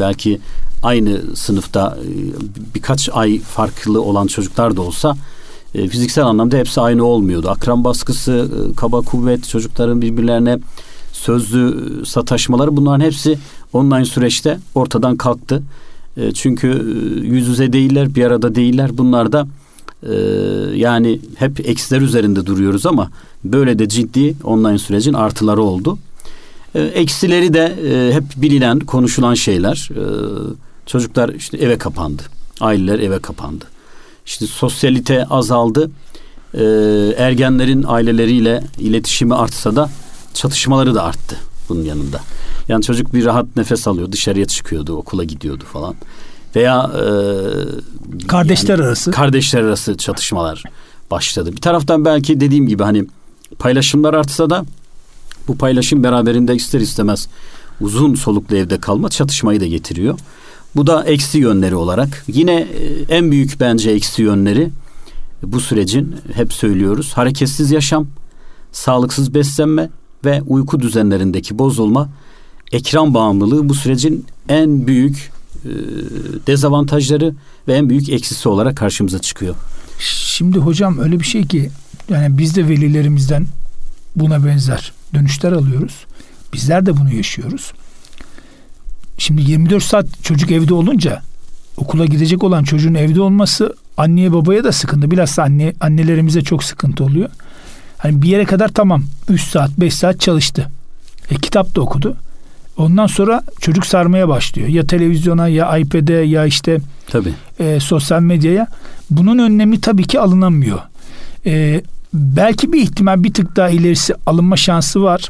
belki 0.00 0.40
aynı 0.82 1.36
sınıfta 1.36 1.98
e, 2.00 2.08
birkaç 2.74 3.08
ay 3.12 3.38
farklı 3.38 4.02
olan 4.02 4.26
çocuklar 4.26 4.76
da 4.76 4.82
olsa 4.82 5.16
e, 5.74 5.88
fiziksel 5.88 6.24
anlamda 6.24 6.56
hepsi 6.56 6.80
aynı 6.80 7.04
olmuyordu. 7.04 7.50
Akran 7.50 7.84
baskısı, 7.84 8.32
e, 8.32 8.76
kaba 8.76 9.00
kuvvet, 9.00 9.48
çocukların 9.48 10.02
birbirlerine 10.02 10.58
sözlü 11.12 12.06
sataşmaları 12.06 12.76
bunların 12.76 13.04
hepsi 13.04 13.38
online 13.72 14.04
süreçte 14.04 14.58
ortadan 14.74 15.16
kalktı. 15.16 15.62
E, 16.16 16.32
çünkü 16.32 16.68
e, 16.68 17.26
yüz 17.26 17.48
yüze 17.48 17.72
değiller, 17.72 18.14
bir 18.14 18.24
arada 18.24 18.54
değiller. 18.54 18.98
Bunlar 18.98 19.32
da 19.32 19.46
e, 20.02 20.14
yani 20.74 21.20
hep 21.36 21.68
eksiler 21.68 22.00
üzerinde 22.00 22.46
duruyoruz 22.46 22.86
ama 22.86 23.10
böyle 23.44 23.78
de 23.78 23.88
ciddi 23.88 24.34
online 24.44 24.78
sürecin 24.78 25.12
artıları 25.12 25.62
oldu. 25.62 25.98
E, 26.74 26.80
eksileri 26.80 27.54
de 27.54 27.64
e, 27.64 28.14
hep 28.14 28.24
bilinen, 28.36 28.78
konuşulan 28.78 29.34
şeyler. 29.34 29.88
E, 29.90 30.02
çocuklar 30.86 31.28
işte 31.28 31.58
eve 31.58 31.78
kapandı. 31.78 32.22
Aileler 32.60 32.98
eve 32.98 33.18
kapandı. 33.18 33.64
İşte 34.26 34.46
sosyalite 34.46 35.24
azaldı. 35.24 35.90
Ergenlerin 37.16 37.84
aileleriyle 37.86 38.64
iletişimi 38.78 39.34
artsa 39.34 39.76
da 39.76 39.90
çatışmaları 40.34 40.94
da 40.94 41.02
arttı 41.02 41.36
bunun 41.68 41.84
yanında. 41.84 42.20
Yani 42.68 42.82
çocuk 42.82 43.14
bir 43.14 43.24
rahat 43.24 43.56
nefes 43.56 43.88
alıyor, 43.88 44.12
dışarıya 44.12 44.44
çıkıyordu, 44.44 44.96
okula 44.96 45.24
gidiyordu 45.24 45.64
falan. 45.72 45.94
Veya 46.56 46.90
e, 46.94 48.26
kardeşler 48.26 48.78
yani, 48.78 48.86
arası 48.86 49.10
kardeşler 49.10 49.62
arası 49.62 49.96
çatışmalar 49.96 50.62
başladı. 51.10 51.52
Bir 51.52 51.60
taraftan 51.60 52.04
belki 52.04 52.40
dediğim 52.40 52.66
gibi 52.66 52.82
hani 52.82 53.04
paylaşımlar 53.58 54.14
artsa 54.14 54.50
da 54.50 54.64
bu 55.48 55.58
paylaşım 55.58 56.02
beraberinde 56.02 56.54
ister 56.54 56.80
istemez 56.80 57.28
uzun 57.80 58.14
soluklu 58.14 58.56
evde 58.56 58.80
kalma 58.80 59.08
çatışmayı 59.08 59.60
da 59.60 59.66
getiriyor. 59.66 60.18
Bu 60.76 60.86
da 60.86 61.04
eksi 61.04 61.38
yönleri 61.38 61.74
olarak. 61.74 62.24
Yine 62.28 62.54
e, 62.54 63.02
en 63.08 63.30
büyük 63.30 63.60
bence 63.60 63.90
eksi 63.90 64.22
yönleri 64.22 64.70
bu 65.42 65.60
sürecin 65.60 66.16
hep 66.34 66.52
söylüyoruz. 66.52 67.12
Hareketsiz 67.14 67.70
yaşam, 67.70 68.06
sağlıksız 68.72 69.34
beslenme 69.34 69.90
ve 70.24 70.42
uyku 70.46 70.80
düzenlerindeki 70.80 71.58
bozulma, 71.58 72.08
ekran 72.72 73.14
bağımlılığı 73.14 73.68
bu 73.68 73.74
sürecin 73.74 74.26
en 74.48 74.86
büyük 74.86 75.32
dezavantajları 76.46 77.34
ve 77.68 77.74
en 77.74 77.88
büyük 77.88 78.08
eksisi 78.08 78.48
olarak 78.48 78.76
karşımıza 78.76 79.18
çıkıyor. 79.18 79.54
Şimdi 79.98 80.58
hocam 80.58 80.98
öyle 80.98 81.20
bir 81.20 81.24
şey 81.24 81.46
ki 81.46 81.70
yani 82.08 82.38
biz 82.38 82.56
de 82.56 82.68
velilerimizden 82.68 83.46
buna 84.16 84.46
benzer 84.46 84.92
dönüşler 85.14 85.52
alıyoruz. 85.52 86.06
Bizler 86.52 86.86
de 86.86 86.96
bunu 86.96 87.14
yaşıyoruz. 87.14 87.72
Şimdi 89.18 89.50
24 89.50 89.82
saat 89.82 90.06
çocuk 90.22 90.50
evde 90.50 90.74
olunca 90.74 91.22
okula 91.76 92.06
gidecek 92.06 92.44
olan 92.44 92.64
çocuğun 92.64 92.94
evde 92.94 93.20
olması 93.20 93.74
anneye 93.96 94.32
babaya 94.32 94.64
da 94.64 94.72
sıkıntı. 94.72 95.10
Bilhassa 95.10 95.42
anne 95.42 95.74
annelerimize 95.80 96.42
çok 96.42 96.64
sıkıntı 96.64 97.04
oluyor. 97.04 97.28
Hani 97.98 98.22
bir 98.22 98.28
yere 98.28 98.44
kadar 98.44 98.68
tamam 98.68 99.04
3 99.28 99.42
saat 99.42 99.70
5 99.80 99.94
saat 99.94 100.20
çalıştı. 100.20 100.70
E, 101.30 101.34
kitap 101.34 101.74
da 101.74 101.80
okudu. 101.80 102.16
Ondan 102.76 103.06
sonra 103.06 103.42
çocuk 103.60 103.86
sarmaya 103.86 104.28
başlıyor. 104.28 104.68
Ya 104.68 104.86
televizyona 104.86 105.48
ya 105.48 105.78
iPad'e 105.78 106.12
ya 106.12 106.46
işte 106.46 106.78
tabii. 107.10 107.34
E, 107.60 107.80
sosyal 107.80 108.20
medyaya. 108.20 108.66
Bunun 109.10 109.38
önlemi 109.38 109.80
tabii 109.80 110.04
ki 110.04 110.20
alınamıyor. 110.20 110.78
E, 111.46 111.82
belki 112.14 112.72
bir 112.72 112.82
ihtimal 112.82 113.24
bir 113.24 113.34
tık 113.34 113.56
daha 113.56 113.68
ilerisi 113.68 114.14
alınma 114.26 114.56
şansı 114.56 115.02
var. 115.02 115.28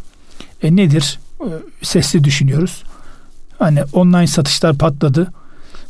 E, 0.63 0.77
nedir? 0.77 1.19
E, 1.41 1.49
sesli 1.83 2.25
düşünüyoruz. 2.25 2.83
Hani 3.59 3.83
online 3.93 4.27
satışlar 4.27 4.79
patladı. 4.79 5.33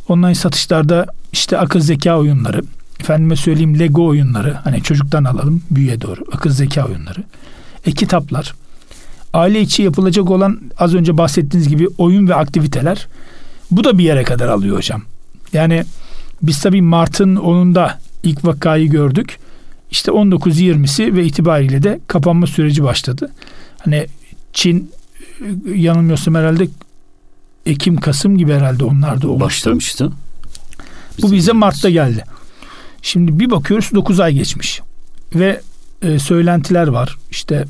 Online 0.08 0.34
satışlarda 0.34 1.06
işte 1.32 1.58
akıl 1.58 1.80
zeka 1.80 2.18
oyunları, 2.18 2.62
efendime 3.00 3.36
söyleyeyim 3.36 3.78
Lego 3.78 4.06
oyunları, 4.06 4.52
hani 4.64 4.82
çocuktan 4.82 5.24
alalım 5.24 5.62
büyüye 5.70 6.00
doğru, 6.00 6.20
akıl 6.32 6.50
zeka 6.50 6.86
oyunları, 6.86 7.24
e, 7.86 7.92
kitaplar, 7.92 8.54
aile 9.32 9.60
içi 9.60 9.82
yapılacak 9.82 10.30
olan 10.30 10.60
az 10.78 10.94
önce 10.94 11.18
bahsettiğiniz 11.18 11.68
gibi 11.68 11.88
oyun 11.98 12.28
ve 12.28 12.34
aktiviteler 12.34 13.08
bu 13.70 13.84
da 13.84 13.98
bir 13.98 14.04
yere 14.04 14.24
kadar 14.24 14.48
alıyor 14.48 14.76
hocam. 14.76 15.02
Yani 15.52 15.84
biz 16.42 16.60
tabii 16.60 16.82
Mart'ın 16.82 17.36
10'unda 17.36 17.90
ilk 18.22 18.44
vakayı 18.44 18.90
gördük. 18.90 19.38
İşte 19.90 20.10
19-20'si 20.10 21.14
ve 21.14 21.24
itibariyle 21.24 21.82
de 21.82 22.00
kapanma 22.06 22.46
süreci 22.46 22.84
başladı. 22.84 23.30
Hani 23.78 24.06
Çin 24.52 24.90
yanılmıyorsam 25.74 26.34
herhalde 26.34 26.68
Ekim 27.66 27.96
Kasım 27.96 28.38
gibi 28.38 28.52
herhalde 28.52 28.84
onlar 28.84 29.22
da 29.22 29.28
olmuştu. 29.28 29.40
Başlamıştı. 29.40 30.12
Bizim 31.18 31.30
Bu 31.30 31.34
bize 31.34 31.52
Mart'ta 31.52 31.90
geldi. 31.90 32.24
Şimdi 33.02 33.38
bir 33.38 33.50
bakıyoruz 33.50 33.90
9 33.94 34.20
ay 34.20 34.34
geçmiş 34.34 34.80
ve 35.34 35.60
e, 36.02 36.18
söylentiler 36.18 36.86
var. 36.88 37.16
İşte 37.30 37.64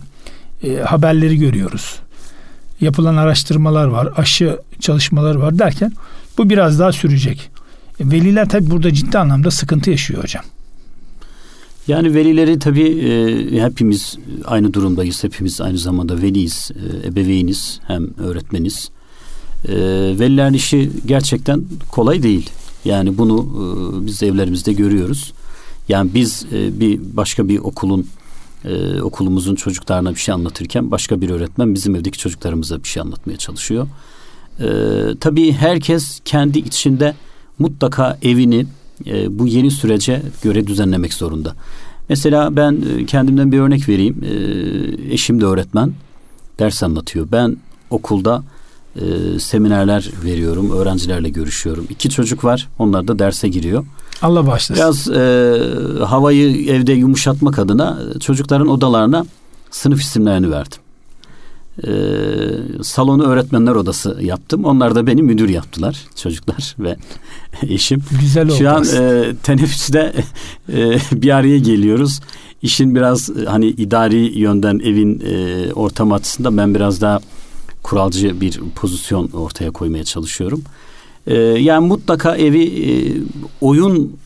e, 0.65 0.77
haberleri 0.77 1.39
görüyoruz. 1.39 1.97
Yapılan 2.81 3.17
araştırmalar 3.17 3.87
var, 3.87 4.09
aşı 4.17 4.59
çalışmaları 4.81 5.41
var 5.41 5.59
derken 5.59 5.93
bu 6.39 6.51
biraz 6.51 6.79
daha 6.79 6.93
sürecek. 6.93 7.51
E, 8.01 8.11
veliler 8.11 8.49
tabi 8.49 8.71
burada 8.71 8.95
ciddi 8.95 9.19
anlamda 9.19 9.51
sıkıntı 9.51 9.91
yaşıyor 9.91 10.23
hocam. 10.23 10.45
Yani 11.89 12.15
velileri 12.15 12.59
tabii 12.59 12.89
e, 12.89 13.63
hepimiz 13.63 14.17
aynı 14.45 14.75
durumdayız. 14.75 15.25
Hepimiz 15.25 15.61
aynı 15.61 15.79
zamanda 15.79 16.23
veliyiz, 16.23 16.71
e, 16.75 17.09
ebeveyniz, 17.09 17.81
hem 17.87 18.19
öğretmeniz. 18.19 18.91
E, 19.69 19.75
velilerin 20.19 20.55
işi 20.55 20.91
gerçekten 21.07 21.65
kolay 21.91 22.23
değil. 22.23 22.51
Yani 22.85 23.19
bunu 23.19 23.39
e, 23.41 24.07
biz 24.07 24.23
evlerimizde 24.23 24.73
görüyoruz. 24.73 25.33
Yani 25.89 26.11
biz 26.15 26.47
e, 26.53 26.81
bir 26.81 27.01
başka 27.13 27.49
bir 27.49 27.59
okulun 27.59 28.07
e, 28.65 29.03
okulumuzun 29.03 29.55
çocuklarına 29.55 30.11
bir 30.15 30.21
şey 30.21 30.35
anlatırken 30.35 30.91
başka 30.91 31.21
bir 31.21 31.31
öğretmen 31.31 31.75
bizim 31.75 31.97
evdeki 31.97 32.19
çocuklarımıza 32.19 32.83
bir 32.83 32.89
şey 32.89 33.01
anlatmaya 33.01 33.37
çalışıyor. 33.37 33.89
E, 34.61 34.67
tabii 35.21 35.53
herkes 35.53 36.21
kendi 36.25 36.59
içinde 36.59 37.15
mutlaka 37.59 38.19
evini 38.23 38.67
e, 39.07 39.39
bu 39.39 39.47
yeni 39.47 39.71
sürece 39.71 40.23
göre 40.43 40.67
düzenlemek 40.67 41.15
zorunda. 41.15 41.55
Mesela 42.09 42.57
ben 42.57 42.85
e, 42.99 43.07
kendimden 43.07 43.53
bir 43.53 43.59
örnek 43.59 43.89
vereyim. 43.89 44.17
E, 44.25 45.15
eşim 45.15 45.41
de 45.41 45.45
öğretmen 45.45 45.93
ders 46.59 46.83
anlatıyor. 46.83 47.29
Ben 47.33 47.57
okulda 47.91 48.43
e, 48.97 49.39
seminerler 49.39 50.11
veriyorum. 50.25 50.71
Öğrencilerle 50.71 51.29
görüşüyorum. 51.29 51.87
İki 51.91 52.11
çocuk 52.11 52.45
var. 52.45 52.69
Onlar 52.79 53.09
da 53.09 53.19
derse 53.19 53.49
giriyor. 53.49 53.85
Allah 54.23 54.47
başlasın. 54.47 54.77
Biraz 54.77 55.09
e, 55.09 56.05
havayı 56.05 56.67
evde 56.67 56.93
yumuşatmak 56.93 57.59
adına 57.59 57.99
çocukların 58.21 58.69
odalarına 58.69 59.27
sınıf 59.71 60.01
isimlerini 60.01 60.51
verdim. 60.51 60.79
E, 61.87 61.93
salonu 62.83 63.25
öğretmenler 63.25 63.73
odası 63.73 64.19
yaptım. 64.21 64.65
Onlar 64.65 64.95
da 64.95 65.07
beni 65.07 65.23
müdür 65.23 65.49
yaptılar 65.49 66.01
çocuklar 66.17 66.77
ve 66.79 66.97
eşim. 67.63 68.03
Güzel 68.21 68.49
oldu. 68.49 68.55
Şu 68.59 68.71
an 68.71 68.85
e, 68.85 69.25
teneffüste 69.43 70.13
e, 70.73 70.99
bir 71.13 71.31
araya 71.31 71.59
geliyoruz. 71.59 72.21
İşin 72.63 72.95
biraz 72.95 73.31
hani 73.47 73.67
idari 73.67 74.39
yönden 74.39 74.79
evin 74.79 75.23
e, 75.27 75.73
ortam 75.73 76.13
açısından 76.13 76.57
ben 76.57 76.75
biraz 76.75 77.01
daha 77.01 77.21
kuralcı 77.83 78.41
bir 78.41 78.61
pozisyon 78.75 79.31
ortaya 79.31 79.71
koymaya 79.71 80.05
çalışıyorum. 80.05 80.63
E, 81.27 81.37
yani 81.39 81.87
mutlaka 81.87 82.37
evi 82.37 82.65
e, 82.65 82.91
oyun 83.61 84.17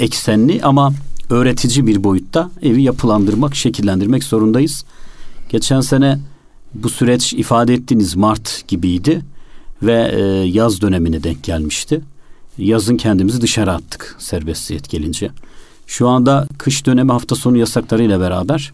eksenli 0.00 0.60
ama 0.62 0.92
öğretici 1.30 1.86
bir 1.86 2.04
boyutta 2.04 2.50
evi 2.62 2.82
yapılandırmak, 2.82 3.54
şekillendirmek 3.54 4.24
zorundayız. 4.24 4.84
Geçen 5.48 5.80
sene 5.80 6.18
bu 6.74 6.88
süreç 6.88 7.32
ifade 7.32 7.74
ettiğiniz 7.74 8.16
Mart 8.16 8.68
gibiydi 8.68 9.22
ve 9.82 10.10
e, 10.14 10.20
yaz 10.48 10.80
dönemine 10.80 11.22
denk 11.22 11.42
gelmişti. 11.42 12.00
Yazın 12.58 12.96
kendimizi 12.96 13.40
dışarı 13.40 13.72
attık 13.72 14.16
serbestiyet 14.18 14.90
gelince. 14.90 15.30
Şu 15.86 16.08
anda 16.08 16.48
kış 16.58 16.86
dönemi 16.86 17.12
hafta 17.12 17.34
sonu 17.34 17.56
yasaklarıyla 17.56 18.20
beraber 18.20 18.72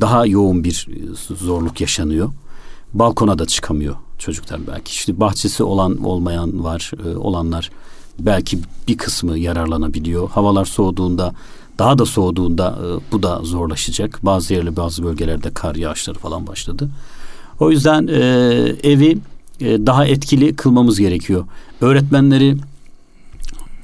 daha 0.00 0.26
yoğun 0.26 0.64
bir 0.64 0.88
zorluk 1.30 1.80
yaşanıyor. 1.80 2.30
Balkona 2.94 3.38
da 3.38 3.46
çıkamıyor 3.46 3.96
çocuklar 4.18 4.60
belki. 4.66 4.90
İşte 4.92 5.20
bahçesi 5.20 5.62
olan 5.62 6.04
olmayan 6.04 6.64
var, 6.64 6.90
e, 7.06 7.16
olanlar 7.16 7.70
belki 8.18 8.58
bir 8.88 8.96
kısmı 8.96 9.38
yararlanabiliyor. 9.38 10.30
Havalar 10.30 10.64
soğuduğunda 10.64 11.34
daha 11.78 11.98
da 11.98 12.06
soğuduğunda 12.06 12.78
e, 12.82 13.12
bu 13.12 13.22
da 13.22 13.40
zorlaşacak. 13.42 14.20
Bazı 14.22 14.54
yerli 14.54 14.76
bazı 14.76 15.04
bölgelerde 15.04 15.50
kar 15.50 15.74
yağışları 15.74 16.18
falan 16.18 16.46
başladı. 16.46 16.88
O 17.60 17.70
yüzden 17.70 18.06
e, 18.06 18.18
evi 18.82 19.18
e, 19.60 19.86
daha 19.86 20.06
etkili 20.06 20.56
kılmamız 20.56 20.98
gerekiyor. 20.98 21.44
Öğretmenleri 21.80 22.56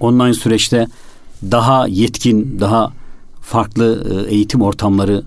online 0.01 0.35
süreçte 0.35 0.87
daha 1.43 1.89
yetkin, 1.89 2.61
daha 2.61 2.93
farklı 3.41 4.07
e, 4.11 4.35
eğitim 4.35 4.63
ortamları 4.63 5.23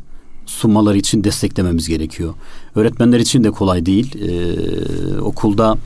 sunmaları 0.45 0.97
için 0.97 1.23
desteklememiz 1.23 1.87
gerekiyor. 1.87 2.33
Öğretmenler 2.75 3.19
için 3.19 3.43
de 3.43 3.51
kolay 3.51 3.85
değil. 3.85 4.15
Ee, 4.21 5.19
okulda 5.19 5.77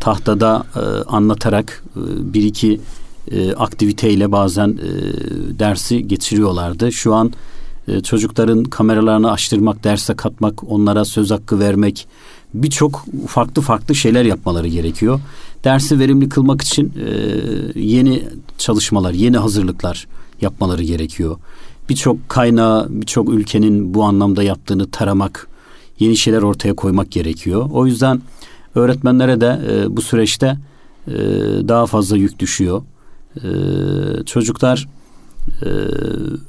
tahtada 0.00 0.66
e, 0.76 0.80
anlatarak 1.08 1.84
e, 1.96 2.00
bir 2.34 2.42
iki 2.42 2.80
e, 3.30 3.52
aktiviteyle 3.52 4.32
bazen 4.32 4.68
e, 4.68 4.88
dersi 5.58 6.08
geçiriyorlardı. 6.08 6.92
Şu 6.92 7.14
an 7.14 7.32
e, 7.88 8.00
çocukların 8.00 8.64
kameralarını 8.64 9.32
açtırmak, 9.32 9.84
derse 9.84 10.14
katmak, 10.14 10.70
onlara 10.70 11.04
söz 11.04 11.30
hakkı 11.30 11.60
vermek 11.60 12.08
birçok 12.54 13.04
farklı 13.26 13.62
farklı 13.62 13.94
şeyler 13.94 14.24
yapmaları 14.24 14.68
gerekiyor. 14.68 15.20
Dersi 15.64 15.98
verimli 15.98 16.28
kılmak 16.28 16.62
için 16.62 16.92
e, 17.06 17.80
yeni 17.80 18.22
çalışmalar, 18.58 19.12
yeni 19.12 19.38
hazırlıklar 19.38 20.06
yapmaları 20.40 20.82
gerekiyor. 20.82 21.36
Birçok 21.88 22.28
kaynağı, 22.28 22.86
birçok 22.90 23.28
ülkenin 23.28 23.94
bu 23.94 24.04
anlamda 24.04 24.42
yaptığını 24.42 24.90
taramak, 24.90 25.48
yeni 25.98 26.16
şeyler 26.16 26.42
ortaya 26.42 26.74
koymak 26.74 27.10
gerekiyor. 27.10 27.68
O 27.72 27.86
yüzden 27.86 28.22
öğretmenlere 28.74 29.40
de 29.40 29.60
e, 29.70 29.96
bu 29.96 30.02
süreçte 30.02 30.56
e, 31.08 31.12
daha 31.68 31.86
fazla 31.86 32.16
yük 32.16 32.38
düşüyor. 32.38 32.82
E, 33.36 33.48
çocuklar 34.26 34.88
e, 35.62 35.68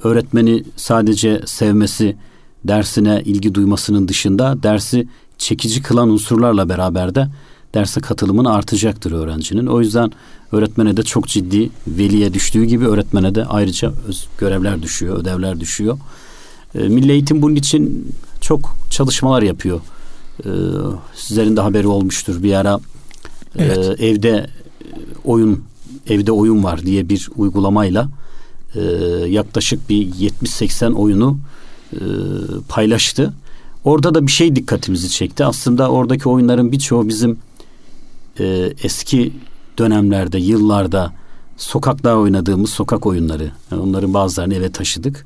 öğretmeni 0.04 0.64
sadece 0.76 1.42
sevmesi, 1.46 2.16
dersine 2.64 3.22
ilgi 3.26 3.56
duymasının 3.56 4.08
dışında 4.08 4.64
dersi 4.64 5.08
çekici 5.38 5.82
kılan 5.82 6.10
unsurlarla 6.10 6.70
beraber 6.70 7.16
de 7.16 7.28
derse 7.74 8.02
katılımını 8.02 8.54
artacaktır 8.54 9.12
öğrencinin. 9.12 9.68
O 9.68 9.82
yüzden 9.82 10.12
öğretmene 10.52 10.98
de 10.98 11.04
çok 11.04 11.28
ciddi 11.28 11.70
veliye 11.88 12.34
düştüğü 12.34 12.66
gibi 12.66 12.88
öğretmene 12.88 13.36
de 13.36 13.46
ayrıca 13.46 13.92
görevler 14.38 14.82
düşüyor, 14.82 15.18
ödevler 15.18 15.60
düşüyor. 15.60 15.98
E, 16.76 16.80
Milli 16.80 17.12
Eğitim 17.12 17.42
bunun 17.42 17.56
için 17.56 18.12
çok 18.48 18.76
çalışmalar 18.90 19.42
yapıyor. 19.42 19.82
E, 20.46 20.50
sizlerin 21.16 21.58
de 21.58 21.62
haberi 21.62 21.88
olmuştur. 21.88 22.44
Bir 22.44 22.54
ara 22.54 22.80
e, 23.56 23.64
evet. 23.64 24.00
e, 24.00 24.08
evde 24.08 24.50
oyun 25.26 25.64
evde 26.10 26.32
oyun 26.32 26.64
var 26.64 26.82
diye 26.82 27.10
bir 27.10 27.30
uygulamayla 27.36 28.10
e, 28.76 28.82
yaklaşık 29.28 29.90
bir 29.90 30.12
70-80 30.12 30.94
oyunu 30.94 31.38
e, 31.94 32.00
paylaştı. 32.70 33.34
Orada 33.84 34.14
da 34.14 34.28
bir 34.28 34.32
şey 34.32 34.56
dikkatimizi 34.56 35.10
çekti. 35.10 35.46
Aslında 35.46 35.92
oradaki 35.92 36.30
oyunların 36.30 36.72
birçoğu 36.72 37.08
bizim 37.08 37.38
e, 38.40 38.74
eski 38.84 39.34
dönemlerde, 39.78 40.38
yıllarda 40.38 41.14
sokakta 41.58 42.16
oynadığımız 42.16 42.70
sokak 42.70 43.06
oyunları. 43.06 43.52
Yani 43.72 43.82
onların 43.82 44.14
bazılarını 44.14 44.56
eve 44.56 44.72
taşıdık. 44.72 45.26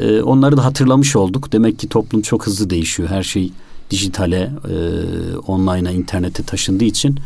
E, 0.00 0.22
onları 0.22 0.56
da 0.56 0.64
hatırlamış 0.64 1.16
olduk. 1.16 1.52
Demek 1.52 1.78
ki 1.78 1.88
toplum 1.88 2.22
çok 2.22 2.46
hızlı 2.46 2.70
değişiyor. 2.70 3.08
Her 3.08 3.22
şey 3.22 3.52
dijitale, 3.90 4.50
e, 4.64 4.76
online'a, 5.36 5.92
internete 5.92 6.42
taşındığı 6.42 6.84
için 6.84 7.18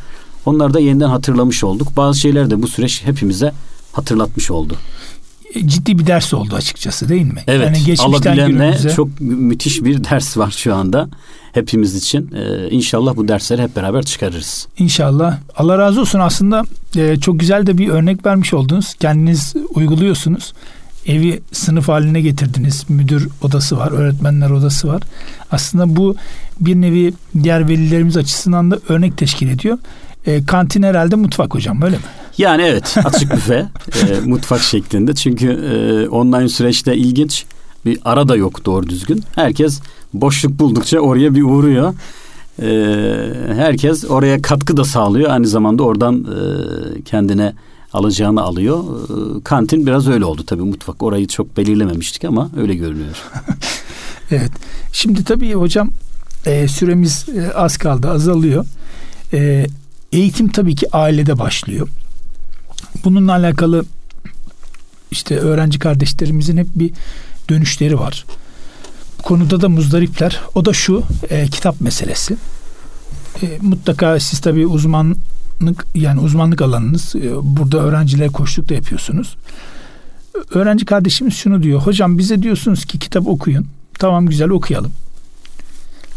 onları 0.46 0.74
da 0.74 0.80
yeniden 0.80 1.08
hatırlamış 1.08 1.64
olduk. 1.64 1.88
Bazı 1.96 2.20
şeyler 2.20 2.50
de 2.50 2.62
bu 2.62 2.68
süreç 2.68 3.02
hepimize 3.04 3.52
hatırlatmış 3.92 4.50
oldu 4.50 4.76
ciddi 5.66 5.98
bir 5.98 6.06
ders 6.06 6.34
oldu 6.34 6.54
açıkçası 6.54 7.08
değil 7.08 7.32
mi? 7.32 7.42
Evet. 7.46 7.66
Yani 7.66 7.84
geçmişten 7.84 8.46
günümüze... 8.46 8.90
çok 8.90 9.20
müthiş 9.20 9.84
bir 9.84 10.04
ders 10.04 10.36
var 10.36 10.50
şu 10.50 10.74
anda 10.74 11.08
hepimiz 11.52 11.96
için. 11.96 12.30
Ee, 12.34 12.70
inşallah 12.70 13.16
bu 13.16 13.28
dersleri 13.28 13.62
hep 13.62 13.76
beraber 13.76 14.02
çıkarırız. 14.02 14.68
İnşallah. 14.78 15.38
Allah 15.56 15.78
razı 15.78 16.00
olsun 16.00 16.18
aslında 16.18 16.64
e, 16.96 17.16
çok 17.16 17.40
güzel 17.40 17.66
de 17.66 17.78
bir 17.78 17.88
örnek 17.88 18.26
vermiş 18.26 18.54
oldunuz. 18.54 18.94
Kendiniz 18.94 19.54
uyguluyorsunuz. 19.74 20.52
Evi 21.06 21.40
sınıf 21.52 21.88
haline 21.88 22.20
getirdiniz. 22.20 22.84
Müdür 22.88 23.28
odası 23.42 23.76
var, 23.76 23.92
öğretmenler 23.92 24.50
odası 24.50 24.88
var. 24.88 25.02
Aslında 25.50 25.96
bu 25.96 26.16
bir 26.60 26.74
nevi 26.74 27.14
diğer 27.42 27.68
velilerimiz 27.68 28.16
açısından 28.16 28.70
da 28.70 28.78
örnek 28.88 29.16
teşkil 29.16 29.48
ediyor. 29.48 29.78
E, 30.26 30.44
kantin 30.44 30.82
herhalde 30.82 31.16
mutfak 31.16 31.54
hocam 31.54 31.82
öyle 31.82 31.96
mi? 31.96 32.02
Yani 32.38 32.62
evet 32.62 32.96
açık 33.04 33.32
büfe 33.32 33.54
e, 33.54 34.20
mutfak 34.24 34.60
şeklinde. 34.60 35.14
Çünkü 35.14 35.48
e, 35.48 36.08
online 36.08 36.48
süreçte 36.48 36.96
ilginç 36.96 37.44
bir 37.86 37.98
ara 38.04 38.28
da 38.28 38.36
yok 38.36 38.64
doğru 38.64 38.86
düzgün. 38.86 39.24
Herkes 39.34 39.80
boşluk 40.14 40.58
buldukça 40.58 40.98
oraya 40.98 41.34
bir 41.34 41.42
uğruyor. 41.42 41.94
E, 42.62 42.68
herkes 43.54 44.04
oraya 44.04 44.42
katkı 44.42 44.76
da 44.76 44.84
sağlıyor. 44.84 45.30
Aynı 45.30 45.46
zamanda 45.46 45.82
oradan 45.82 46.24
e, 46.24 47.02
kendine 47.02 47.54
alacağını 47.92 48.42
alıyor. 48.42 48.84
E, 49.38 49.42
kantin 49.42 49.86
biraz 49.86 50.08
öyle 50.08 50.24
oldu 50.24 50.44
tabii 50.46 50.62
mutfak. 50.62 51.02
Orayı 51.02 51.26
çok 51.26 51.56
belirlememiştik 51.56 52.24
ama 52.24 52.50
öyle 52.56 52.74
görünüyor. 52.74 53.16
evet. 54.30 54.50
Şimdi 54.92 55.24
tabii 55.24 55.52
hocam 55.54 55.90
e, 56.46 56.68
süremiz 56.68 57.26
e, 57.28 57.52
az 57.54 57.76
kaldı 57.76 58.10
azalıyor. 58.10 58.66
E, 59.32 59.66
eğitim 60.12 60.48
tabii 60.48 60.74
ki 60.74 60.96
ailede 60.96 61.38
başlıyor. 61.38 61.88
Bununla 63.04 63.32
alakalı 63.32 63.84
işte 65.10 65.38
öğrenci 65.38 65.78
kardeşlerimizin 65.78 66.56
hep 66.56 66.66
bir 66.74 66.90
dönüşleri 67.50 67.98
var. 67.98 68.24
Bu 69.18 69.22
konuda 69.22 69.60
da 69.60 69.68
muzdaripler. 69.68 70.40
O 70.54 70.64
da 70.64 70.72
şu 70.72 71.02
e, 71.30 71.46
kitap 71.46 71.80
meselesi. 71.80 72.36
E, 73.42 73.58
mutlaka 73.60 74.20
siz 74.20 74.40
tabii 74.40 74.66
uzmanlık 75.60 75.86
yani 75.94 76.20
uzmanlık 76.20 76.62
alanınız 76.62 77.16
e, 77.16 77.30
burada 77.42 77.78
öğrencilere 77.78 78.28
koştuk 78.28 78.68
da 78.68 78.74
yapıyorsunuz. 78.74 79.36
Öğrenci 80.50 80.84
kardeşimiz 80.84 81.34
şunu 81.34 81.62
diyor. 81.62 81.80
Hocam 81.80 82.18
bize 82.18 82.42
diyorsunuz 82.42 82.84
ki 82.84 82.98
kitap 82.98 83.26
okuyun. 83.26 83.66
Tamam 83.98 84.26
güzel 84.26 84.50
okuyalım. 84.50 84.92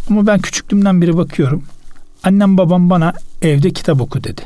Ama 0.09 0.27
ben 0.27 0.39
küçüklüğümden 0.39 1.01
beri 1.01 1.17
bakıyorum. 1.17 1.63
Annem 2.23 2.57
babam 2.57 2.89
bana 2.89 3.13
evde 3.41 3.69
kitap 3.69 4.01
oku 4.01 4.23
dedi. 4.23 4.41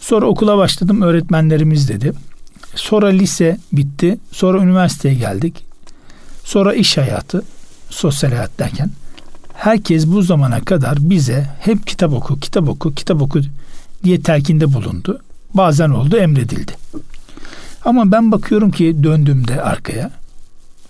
Sonra 0.00 0.26
okula 0.26 0.58
başladım 0.58 1.02
öğretmenlerimiz 1.02 1.88
dedi. 1.88 2.12
Sonra 2.74 3.06
lise 3.06 3.58
bitti. 3.72 4.18
Sonra 4.32 4.62
üniversiteye 4.62 5.14
geldik. 5.14 5.64
Sonra 6.44 6.74
iş 6.74 6.96
hayatı, 6.96 7.42
sosyal 7.90 8.30
hayat 8.30 8.58
derken 8.58 8.90
herkes 9.62 10.06
bu 10.06 10.22
zamana 10.22 10.60
kadar 10.60 10.96
bize 11.00 11.46
hep 11.60 11.86
kitap 11.86 12.12
oku, 12.12 12.40
kitap 12.40 12.68
oku, 12.68 12.94
kitap 12.94 13.22
oku 13.22 13.40
diye 14.04 14.22
telkinde 14.22 14.72
bulundu. 14.72 15.20
Bazen 15.54 15.90
oldu 15.90 16.16
emredildi. 16.16 16.76
Ama 17.84 18.12
ben 18.12 18.32
bakıyorum 18.32 18.70
ki 18.70 18.96
döndüğümde 19.02 19.62
arkaya 19.62 20.10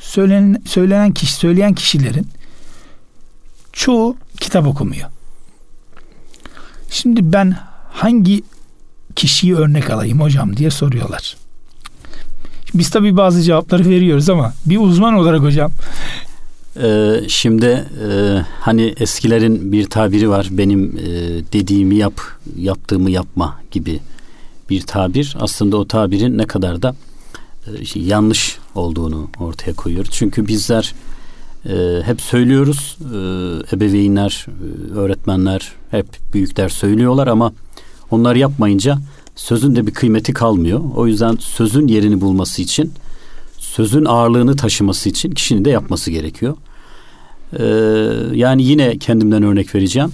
söylenen, 0.00 0.62
söylenen 0.66 1.12
kişi, 1.12 1.32
söyleyen 1.32 1.74
kişilerin 1.74 2.28
çoğu 3.72 4.16
kitap 4.40 4.66
okumuyor. 4.66 5.08
Şimdi 6.90 7.32
ben 7.32 7.56
hangi 7.92 8.42
kişiyi 9.16 9.56
örnek 9.56 9.90
alayım 9.90 10.20
hocam 10.20 10.56
diye 10.56 10.70
soruyorlar. 10.70 11.36
Biz 12.74 12.90
tabii 12.90 13.16
bazı 13.16 13.42
cevapları 13.42 13.88
veriyoruz 13.88 14.28
ama 14.28 14.52
bir 14.66 14.78
uzman 14.78 15.14
olarak 15.14 15.40
hocam. 15.40 15.72
Ee, 16.76 17.20
şimdi 17.28 17.66
e, 17.66 18.38
hani 18.60 18.94
eskilerin 18.96 19.72
bir 19.72 19.86
tabiri 19.86 20.30
var 20.30 20.48
benim 20.50 20.98
e, 20.98 21.10
dediğimi 21.52 21.96
yap 21.96 22.20
yaptığımı 22.56 23.10
yapma 23.10 23.60
gibi 23.70 24.00
bir 24.70 24.80
tabir 24.80 25.36
aslında 25.40 25.76
o 25.76 25.88
tabirin 25.88 26.38
ne 26.38 26.44
kadar 26.44 26.82
da 26.82 26.94
e, 27.66 27.70
yanlış 27.94 28.58
olduğunu 28.74 29.28
ortaya 29.40 29.72
koyuyor. 29.72 30.06
Çünkü 30.10 30.46
bizler 30.46 30.94
e, 31.66 32.02
hep 32.04 32.20
söylüyoruz 32.20 32.96
e, 33.00 33.16
ebeveynler, 33.76 34.46
e, 34.48 34.94
öğretmenler 34.94 35.72
hep 35.90 36.06
büyükler 36.32 36.68
söylüyorlar 36.68 37.26
ama 37.26 37.52
onlar 38.10 38.36
yapmayınca 38.36 38.98
sözün 39.36 39.76
de 39.76 39.86
bir 39.86 39.92
kıymeti 39.92 40.32
kalmıyor. 40.32 40.80
O 40.96 41.06
yüzden 41.06 41.36
sözün 41.36 41.88
yerini 41.88 42.20
bulması 42.20 42.62
için 42.62 42.92
sözün 43.72 44.04
ağırlığını 44.04 44.56
taşıması 44.56 45.08
için 45.08 45.30
kişinin 45.30 45.64
de 45.64 45.70
yapması 45.70 46.10
gerekiyor. 46.10 46.56
Ee, 47.58 47.64
yani 48.36 48.62
yine 48.62 48.98
kendimden 48.98 49.42
örnek 49.42 49.74
vereceğim. 49.74 50.12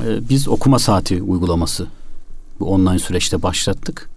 Ee, 0.00 0.28
biz 0.28 0.48
okuma 0.48 0.78
saati 0.78 1.22
uygulaması 1.22 1.86
bu 2.60 2.64
online 2.64 2.98
süreçte 2.98 3.42
başlattık. 3.42 4.10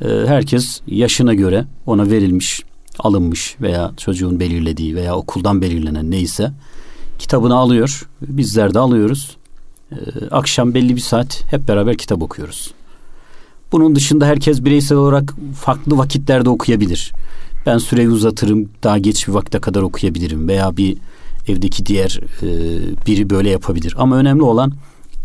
Ee, 0.00 0.08
herkes 0.26 0.80
yaşına 0.86 1.34
göre 1.34 1.64
ona 1.86 2.10
verilmiş, 2.10 2.62
alınmış 2.98 3.56
veya 3.60 3.92
çocuğun 3.96 4.40
belirlediği 4.40 4.96
veya 4.96 5.16
okuldan 5.16 5.62
belirlenen 5.62 6.10
neyse 6.10 6.52
kitabını 7.18 7.56
alıyor. 7.56 8.08
Bizler 8.22 8.74
de 8.74 8.78
alıyoruz. 8.78 9.36
Ee, 9.92 9.96
akşam 10.30 10.74
belli 10.74 10.96
bir 10.96 11.00
saat 11.00 11.44
hep 11.50 11.68
beraber 11.68 11.96
kitap 11.96 12.22
okuyoruz. 12.22 12.70
Bunun 13.72 13.94
dışında 13.94 14.26
herkes 14.26 14.64
bireysel 14.64 14.98
olarak 14.98 15.34
farklı 15.60 15.98
vakitlerde 15.98 16.50
okuyabilir. 16.50 17.12
Ben 17.66 17.78
süreyi 17.78 18.08
uzatırım, 18.08 18.68
daha 18.82 18.98
geç 18.98 19.28
bir 19.28 19.32
vakte 19.32 19.58
kadar 19.58 19.82
okuyabilirim 19.82 20.48
veya 20.48 20.76
bir 20.76 20.96
evdeki 21.48 21.86
diğer 21.86 22.20
e, 22.42 22.46
biri 23.06 23.30
böyle 23.30 23.50
yapabilir. 23.50 23.94
Ama 23.98 24.16
önemli 24.16 24.42
olan 24.42 24.72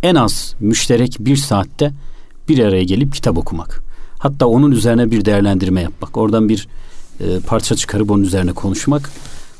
en 0.03 0.15
az 0.15 0.55
müşterek 0.59 1.17
bir 1.19 1.35
saatte 1.35 1.93
bir 2.49 2.59
araya 2.59 2.83
gelip 2.83 3.13
kitap 3.13 3.37
okumak. 3.37 3.83
Hatta 4.19 4.45
onun 4.45 4.71
üzerine 4.71 5.11
bir 5.11 5.25
değerlendirme 5.25 5.81
yapmak. 5.81 6.17
Oradan 6.17 6.49
bir 6.49 6.67
e, 7.19 7.39
parça 7.39 7.75
çıkarıp 7.75 8.11
onun 8.11 8.23
üzerine 8.23 8.53
konuşmak 8.53 9.11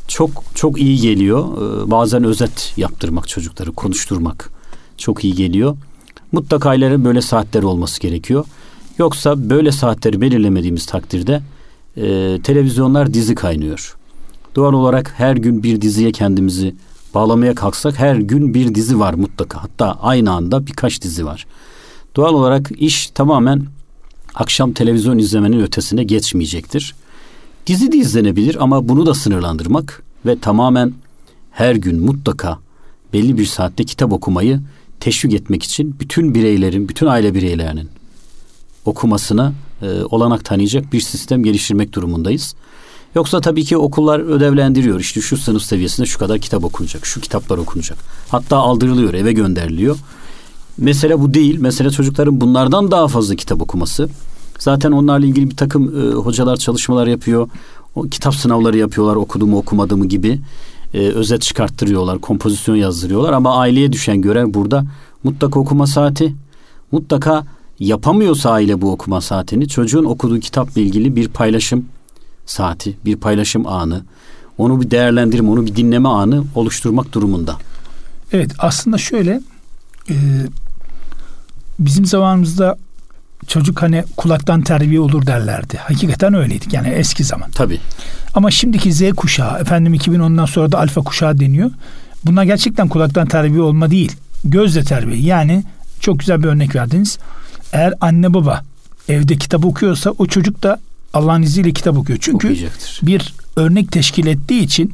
çok 0.08 0.44
çok 0.56 0.82
iyi 0.82 0.98
geliyor. 0.98 1.46
E, 1.88 1.92
bazen 1.92 2.24
özet 2.24 2.74
yaptırmak 2.78 3.28
çocukları, 3.28 3.72
konuşturmak 3.72 4.50
çok 4.98 5.24
iyi 5.24 5.36
geliyor. 5.36 5.78
Mutlaka 6.32 6.70
ailelerin 6.70 7.06
böyle 7.06 7.22
saatleri 7.22 7.66
olması 7.66 8.02
gerekiyor. 8.02 8.46
Yoksa 8.98 9.50
böyle 9.50 9.72
saatleri 9.72 10.22
belirlemediğimiz 10.22 10.86
takdirde 10.86 11.42
e, 11.98 12.39
televizyonlar 12.44 13.14
dizi 13.14 13.36
kaynıyor. 13.36 13.98
Doğal 14.56 14.74
olarak 14.74 15.14
her 15.18 15.36
gün 15.36 15.64
bir 15.64 15.82
diziye 15.82 16.12
kendimizi 16.12 16.76
bağlamaya 17.14 17.56
kalksak 17.56 18.00
her 18.00 18.16
gün 18.16 18.54
bir 18.54 18.76
dizi 18.76 19.00
var 19.00 19.14
mutlaka. 19.14 19.64
Hatta 19.64 19.98
aynı 20.02 20.32
anda 20.32 20.68
birkaç 20.68 21.02
dizi 21.02 21.26
var. 21.26 21.48
Doğal 22.16 22.34
olarak 22.34 22.72
iş 22.78 23.08
tamamen 23.08 23.66
akşam 24.36 24.74
televizyon 24.74 25.18
izlemenin 25.18 25.62
ötesine 25.62 26.04
geçmeyecektir. 26.04 26.96
Dizi 27.68 27.92
de 27.92 27.98
izlenebilir 27.98 28.64
ama 28.64 28.89
bunu 28.89 29.06
da 29.06 29.14
sınırlandırmak 29.14 30.04
ve 30.26 30.39
tamamen 30.39 30.94
her 31.52 31.76
gün 31.76 32.06
mutlaka 32.06 32.60
belli 33.14 33.38
bir 33.38 33.46
saatte 33.46 33.84
kitap 33.84 34.14
okumayı 34.14 34.60
teşvik 35.00 35.34
etmek 35.34 35.64
için 35.64 35.96
bütün 36.00 36.36
bireylerin, 36.36 36.89
bütün 36.89 37.08
aile 37.08 37.34
bireylerinin 37.34 37.89
okumasına 38.86 39.54
e, 39.82 40.04
olanak 40.04 40.46
tanıyacak 40.46 40.94
bir 40.94 41.02
sistem 41.02 41.44
geliştirmek 41.44 41.94
durumundayız. 41.94 42.56
Yoksa 43.16 43.42
tabii 43.42 43.64
ki 43.64 43.78
okullar 43.78 44.20
ödevlendiriyor. 44.20 45.00
İşte 45.00 45.22
şu 45.22 45.38
sınıf 45.38 45.64
seviyesinde 45.64 46.08
şu 46.08 46.20
kadar 46.20 46.40
kitap 46.40 46.64
okunacak, 46.64 47.06
şu 47.06 47.22
kitaplar 47.22 47.58
okunacak. 47.58 47.98
Hatta 48.30 48.58
aldırılıyor, 48.58 49.14
eve 49.14 49.34
gönderiliyor. 49.34 49.98
Mesele 50.78 51.20
bu 51.20 51.34
değil. 51.34 51.60
Mesele 51.60 51.90
çocukların 51.90 52.42
bunlardan 52.42 52.92
daha 52.92 53.08
fazla 53.08 53.36
kitap 53.36 53.62
okuması. 53.62 54.10
Zaten 54.60 54.92
onlarla 54.92 55.26
ilgili 55.26 55.50
bir 55.50 55.58
takım 55.58 56.02
e, 56.02 56.14
hocalar 56.14 56.58
çalışmalar 56.58 57.08
yapıyor. 57.08 57.50
O 57.96 58.02
kitap 58.04 58.36
sınavları 58.36 58.78
yapıyorlar 58.78 59.16
okuduğumu 59.16 59.58
okumadığımı 59.58 60.06
gibi. 60.06 60.40
E, 60.94 61.00
özet 61.00 61.42
çıkarttırıyorlar, 61.42 62.20
kompozisyon 62.20 62.76
yazdırıyorlar. 62.76 63.34
Ama 63.34 63.56
aileye 63.56 63.92
düşen 63.92 64.22
görev 64.22 64.54
burada 64.54 64.86
mutlaka 65.24 65.60
okuma 65.60 65.88
saati, 65.88 66.34
mutlaka 66.92 67.46
yapamıyorsa 67.82 68.52
aile 68.52 68.82
bu 68.82 68.92
okuma 68.92 69.22
saatini 69.22 69.68
çocuğun 69.68 70.06
okuduğu 70.06 70.40
kitapla 70.40 70.82
ilgili 70.82 71.16
bir 71.16 71.28
paylaşım 71.28 71.86
saati, 72.46 72.98
bir 73.06 73.16
paylaşım 73.16 73.68
anı, 73.68 74.04
onu 74.58 74.82
bir 74.82 74.92
değerlendirme, 74.92 75.50
onu 75.50 75.66
bir 75.66 75.76
dinleme 75.76 76.10
anı 76.10 76.44
oluşturmak 76.56 77.14
durumunda. 77.14 77.58
Evet 78.32 78.52
aslında 78.60 78.98
şöyle 78.98 79.42
e, 80.10 80.16
bizim 81.80 82.06
zamanımızda 82.06 82.78
çocuk 83.48 83.82
hani 83.82 84.04
kulaktan 84.18 84.62
terbiye 84.62 85.00
olur 85.00 85.26
derlerdi. 85.26 85.78
Hakikaten 85.78 86.34
öyleydik 86.34 86.74
yani 86.74 86.88
eski 86.88 87.24
zaman. 87.24 87.52
Tabii. 87.52 87.80
Ama 88.34 88.52
şimdiki 88.52 88.94
Z 88.94 89.12
kuşağı 89.12 89.60
efendim 89.60 89.94
2010'dan 89.94 90.46
sonra 90.46 90.72
da 90.72 90.80
alfa 90.80 91.02
kuşağı 91.02 91.40
deniyor. 91.40 91.72
Bunlar 92.26 92.44
gerçekten 92.44 92.88
kulaktan 92.88 93.28
terbiye 93.28 93.62
olma 93.62 93.92
değil. 93.92 94.16
Gözle 94.44 94.84
terbiye. 94.84 95.22
Yani 95.22 95.64
çok 96.00 96.20
güzel 96.20 96.44
bir 96.44 96.48
örnek 96.48 96.76
verdiniz. 96.76 97.18
Eğer 97.72 97.94
anne 98.02 98.34
baba 98.34 98.64
evde 99.08 99.36
kitap 99.36 99.66
okuyorsa 99.66 100.14
o 100.18 100.26
çocuk 100.26 100.64
da 100.64 100.80
Allah'ın 101.14 101.42
izniyle 101.42 101.72
kitap 101.72 101.98
okuyor. 101.98 102.20
Çünkü 102.22 102.58
bir 103.02 103.34
örnek 103.56 103.92
teşkil 103.92 104.28
ettiği 104.28 104.62
için 104.64 104.94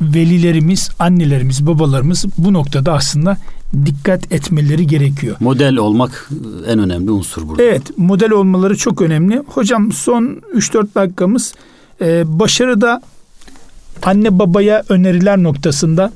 velilerimiz, 0.00 0.90
annelerimiz, 0.98 1.66
babalarımız 1.66 2.24
bu 2.38 2.52
noktada 2.52 2.92
aslında 2.92 3.38
dikkat 3.86 4.32
etmeleri 4.32 4.86
gerekiyor. 4.86 5.36
Model 5.40 5.76
olmak 5.76 6.30
en 6.66 6.78
önemli 6.78 7.10
unsur 7.10 7.48
burada. 7.48 7.62
Evet, 7.62 7.98
model 7.98 8.30
olmaları 8.30 8.76
çok 8.76 9.02
önemli. 9.02 9.42
Hocam 9.46 9.92
son 9.92 10.42
3-4 10.54 10.86
dakikamız 10.94 11.54
e, 12.00 12.38
başarıda 12.38 13.02
anne 14.02 14.38
babaya 14.38 14.82
öneriler 14.88 15.42
noktasında 15.42 16.12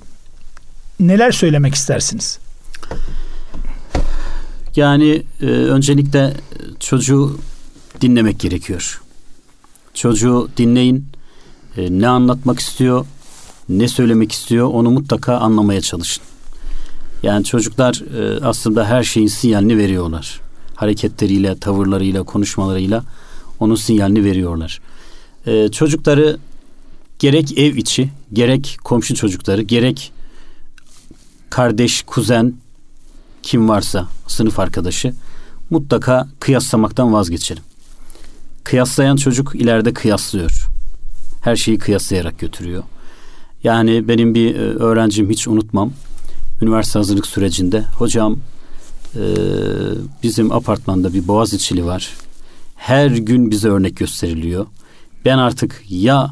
neler 1.01 1.33
söylemek 1.33 1.75
istersiniz? 1.75 2.39
Yani 4.77 5.23
e, 5.41 5.47
öncelikle 5.47 6.35
çocuğu 6.81 7.39
dinlemek 8.01 8.41
gerekiyor. 8.41 9.03
Çocuğu 9.95 10.49
dinleyin. 10.57 11.07
E, 11.77 12.01
ne 12.01 12.09
anlatmak 12.09 12.61
istiyor, 12.61 13.07
ne 13.69 13.89
söylemek 13.89 14.33
istiyor 14.33 14.67
onu 14.67 14.91
mutlaka 14.91 15.37
anlamaya 15.37 15.81
çalışın. 15.81 16.23
Yani 17.23 17.45
çocuklar 17.45 18.03
e, 18.19 18.45
aslında 18.45 18.87
her 18.87 19.03
şeyin 19.03 19.27
sinyalini 19.27 19.79
veriyorlar. 19.79 20.41
Hareketleriyle, 20.75 21.59
tavırlarıyla, 21.59 22.23
konuşmalarıyla 22.23 23.05
onun 23.61 23.75
sinyalini 23.75 24.25
veriyorlar. 24.25 24.81
E, 25.47 25.69
çocukları 25.69 26.39
gerek 27.19 27.59
ev 27.59 27.77
içi, 27.77 28.11
gerek 28.33 28.79
komşu 28.85 29.15
çocukları, 29.15 29.63
gerek 29.63 30.13
kardeş, 31.51 32.03
kuzen, 32.03 32.55
kim 33.47 33.69
varsa 33.69 34.09
sınıf 34.27 34.59
arkadaşı 34.59 35.15
mutlaka 35.71 36.29
kıyaslamaktan 36.41 37.13
vazgeçelim. 37.13 37.63
Kıyaslayan 38.65 39.17
çocuk 39.17 39.55
ileride 39.55 39.93
kıyaslıyor. 39.93 40.69
Her 41.43 41.57
şeyi 41.57 41.79
kıyaslayarak 41.79 42.39
götürüyor. 42.39 42.83
Yani 43.65 44.09
benim 44.09 44.35
bir 44.35 44.55
e, 44.55 44.59
öğrencim 44.59 45.31
hiç 45.31 45.49
unutmam. 45.49 45.93
Üniversite 46.63 46.99
hazırlık 46.99 47.27
sürecinde 47.27 47.81
hocam 47.81 48.37
e, 49.15 49.25
bizim 50.23 50.53
apartmanda 50.53 51.15
bir 51.15 51.29
boğaz 51.29 51.55
içili 51.55 51.85
var. 51.85 52.15
Her 52.77 53.11
gün 53.11 53.51
bize 53.51 53.69
örnek 53.69 53.97
gösteriliyor. 53.97 54.67
Ben 55.25 55.39
artık 55.39 55.83
ya 55.89 56.31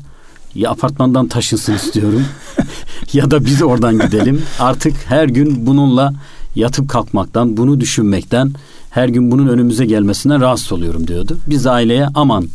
ya 0.55 0.71
apartmandan 0.71 1.29
taşınsın 1.29 1.75
istiyorum 1.75 2.25
ya 3.12 3.31
da 3.31 3.45
biz 3.45 3.62
oradan 3.62 3.99
gidelim. 3.99 4.43
Artık 4.59 4.95
her 5.07 5.29
gün 5.29 5.67
bununla 5.67 6.15
yatıp 6.55 6.88
kalkmaktan, 6.88 7.57
bunu 7.57 7.80
düşünmekten, 7.80 8.52
her 8.90 9.09
gün 9.09 9.30
bunun 9.30 9.48
önümüze 9.48 9.86
gelmesinden 9.86 10.40
rahatsız 10.40 10.72
oluyorum 10.72 11.09
diyordu. 11.09 11.38
Biz 11.46 11.66
aileye 11.66 12.09
aman 12.14 12.48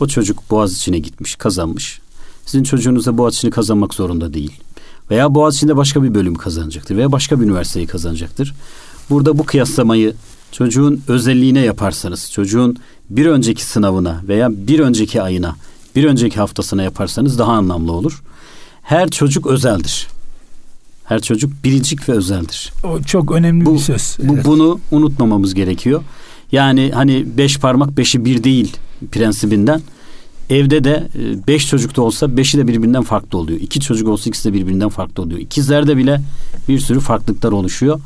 o 0.00 0.06
çocuk 0.06 0.50
boğaz 0.50 0.72
içine 0.72 0.98
gitmiş, 0.98 1.34
kazanmış. 1.34 2.00
Sizin 2.46 2.64
çocuğunuz 2.64 3.06
da 3.06 3.18
Boğaziçi'ni 3.18 3.50
kazanmak 3.50 3.94
zorunda 3.94 4.34
değil. 4.34 4.52
Veya 5.10 5.34
Boğaziçi'nde 5.34 5.76
başka 5.76 6.02
bir 6.02 6.14
bölüm 6.14 6.34
kazanacaktır 6.34 6.96
veya 6.96 7.12
başka 7.12 7.40
bir 7.40 7.44
üniversiteyi 7.44 7.86
kazanacaktır. 7.86 8.54
Burada 9.10 9.38
bu 9.38 9.44
kıyaslamayı 9.44 10.14
çocuğun 10.52 11.02
özelliğine 11.08 11.60
yaparsanız, 11.60 12.32
çocuğun 12.32 12.76
bir 13.10 13.26
önceki 13.26 13.64
sınavına 13.64 14.20
veya 14.28 14.48
bir 14.52 14.80
önceki 14.80 15.22
ayına, 15.22 15.56
bir 15.96 16.04
önceki 16.04 16.36
haftasına 16.36 16.82
yaparsanız 16.82 17.38
daha 17.38 17.52
anlamlı 17.52 17.92
olur. 17.92 18.22
Her 18.82 19.08
çocuk 19.08 19.46
özeldir. 19.46 20.08
Her 21.10 21.20
çocuk 21.20 21.52
biricik 21.64 22.08
ve 22.08 22.12
özeldir. 22.12 22.72
O 22.84 23.02
çok 23.02 23.30
önemli 23.32 23.66
bu, 23.66 23.74
bir 23.74 23.78
söz. 23.78 24.16
Bu, 24.22 24.34
Evet. 24.34 24.44
Bunu 24.44 24.80
unutmamamız 24.90 25.54
gerekiyor. 25.54 26.02
Yani 26.52 26.90
hani 26.94 27.26
beş 27.36 27.58
parmak 27.58 27.96
beşi 27.96 28.24
bir 28.24 28.44
değil 28.44 28.76
prensibinden. 29.12 29.82
Evde 30.50 30.84
de 30.84 31.08
e, 31.14 31.46
beş 31.46 31.68
çocuk 31.68 31.96
da 31.96 32.02
olsa 32.02 32.36
beşi 32.36 32.58
de 32.58 32.68
birbirinden 32.68 33.02
farklı 33.02 33.38
oluyor. 33.38 33.60
İki 33.60 33.80
çocuk 33.80 34.08
olsa 34.08 34.30
ikisi 34.30 34.48
de 34.48 34.54
birbirinden 34.54 34.88
farklı 34.88 35.22
oluyor. 35.22 35.40
İkizlerde 35.40 35.96
bile 35.96 36.20
bir 36.68 36.78
sürü 36.78 37.00
farklılıklar 37.00 37.52
oluşuyor. 37.52 38.00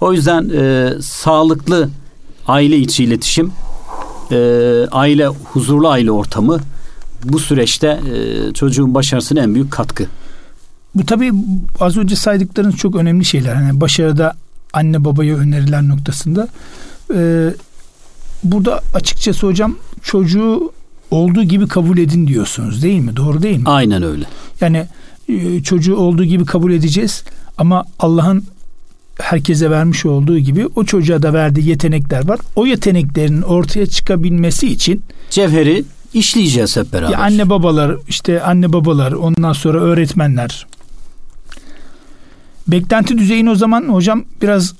O 0.00 0.12
yüzden 0.12 0.50
e, 0.54 0.92
sağlıklı 1.02 1.90
aile 2.46 2.78
içi 2.78 3.04
iletişim, 3.04 3.52
e, 4.30 4.36
aile 4.92 5.26
huzurlu 5.26 5.88
aile 5.88 6.10
ortamı 6.10 6.60
bu 7.24 7.38
süreçte 7.38 8.00
e, 8.14 8.52
çocuğun 8.52 8.94
başarısına 8.94 9.40
en 9.40 9.54
büyük 9.54 9.70
katkı. 9.70 10.06
Bu 10.94 11.06
tabii 11.06 11.32
az 11.80 11.96
önce 11.96 12.16
saydıklarınız 12.16 12.76
çok 12.76 12.96
önemli 12.96 13.24
şeyler. 13.24 13.54
Hani 13.54 13.80
başarıda 13.80 14.34
anne 14.72 15.04
babaya 15.04 15.36
önerilen 15.36 15.88
noktasında. 15.88 16.48
Ee, 17.14 17.48
burada 18.44 18.80
açıkçası 18.94 19.46
hocam 19.46 19.76
çocuğu 20.02 20.72
olduğu 21.10 21.42
gibi 21.42 21.68
kabul 21.68 21.98
edin 21.98 22.26
diyorsunuz 22.26 22.82
değil 22.82 23.00
mi? 23.00 23.16
Doğru 23.16 23.42
değil 23.42 23.58
mi? 23.58 23.64
Aynen 23.66 24.02
öyle. 24.02 24.24
Yani 24.60 24.86
e, 25.28 25.62
çocuğu 25.62 25.96
olduğu 25.96 26.24
gibi 26.24 26.44
kabul 26.44 26.72
edeceğiz 26.72 27.24
ama 27.58 27.84
Allah'ın 27.98 28.44
herkese 29.18 29.70
vermiş 29.70 30.06
olduğu 30.06 30.38
gibi 30.38 30.66
o 30.76 30.84
çocuğa 30.84 31.22
da 31.22 31.32
verdiği 31.32 31.68
yetenekler 31.68 32.28
var. 32.28 32.40
O 32.56 32.66
yeteneklerin 32.66 33.42
ortaya 33.42 33.86
çıkabilmesi 33.86 34.66
için 34.66 35.02
Cevheri 35.30 35.84
işleyeceğiz 36.14 36.76
hep 36.76 36.92
beraber. 36.92 37.12
ya 37.12 37.18
anne 37.18 37.50
babalar 37.50 37.96
işte 38.08 38.42
anne 38.42 38.72
babalar 38.72 39.12
ondan 39.12 39.52
sonra 39.52 39.80
öğretmenler 39.80 40.66
beklenti 42.68 43.18
düzeyini 43.18 43.50
o 43.50 43.54
zaman 43.54 43.82
hocam 43.88 44.24
biraz 44.42 44.74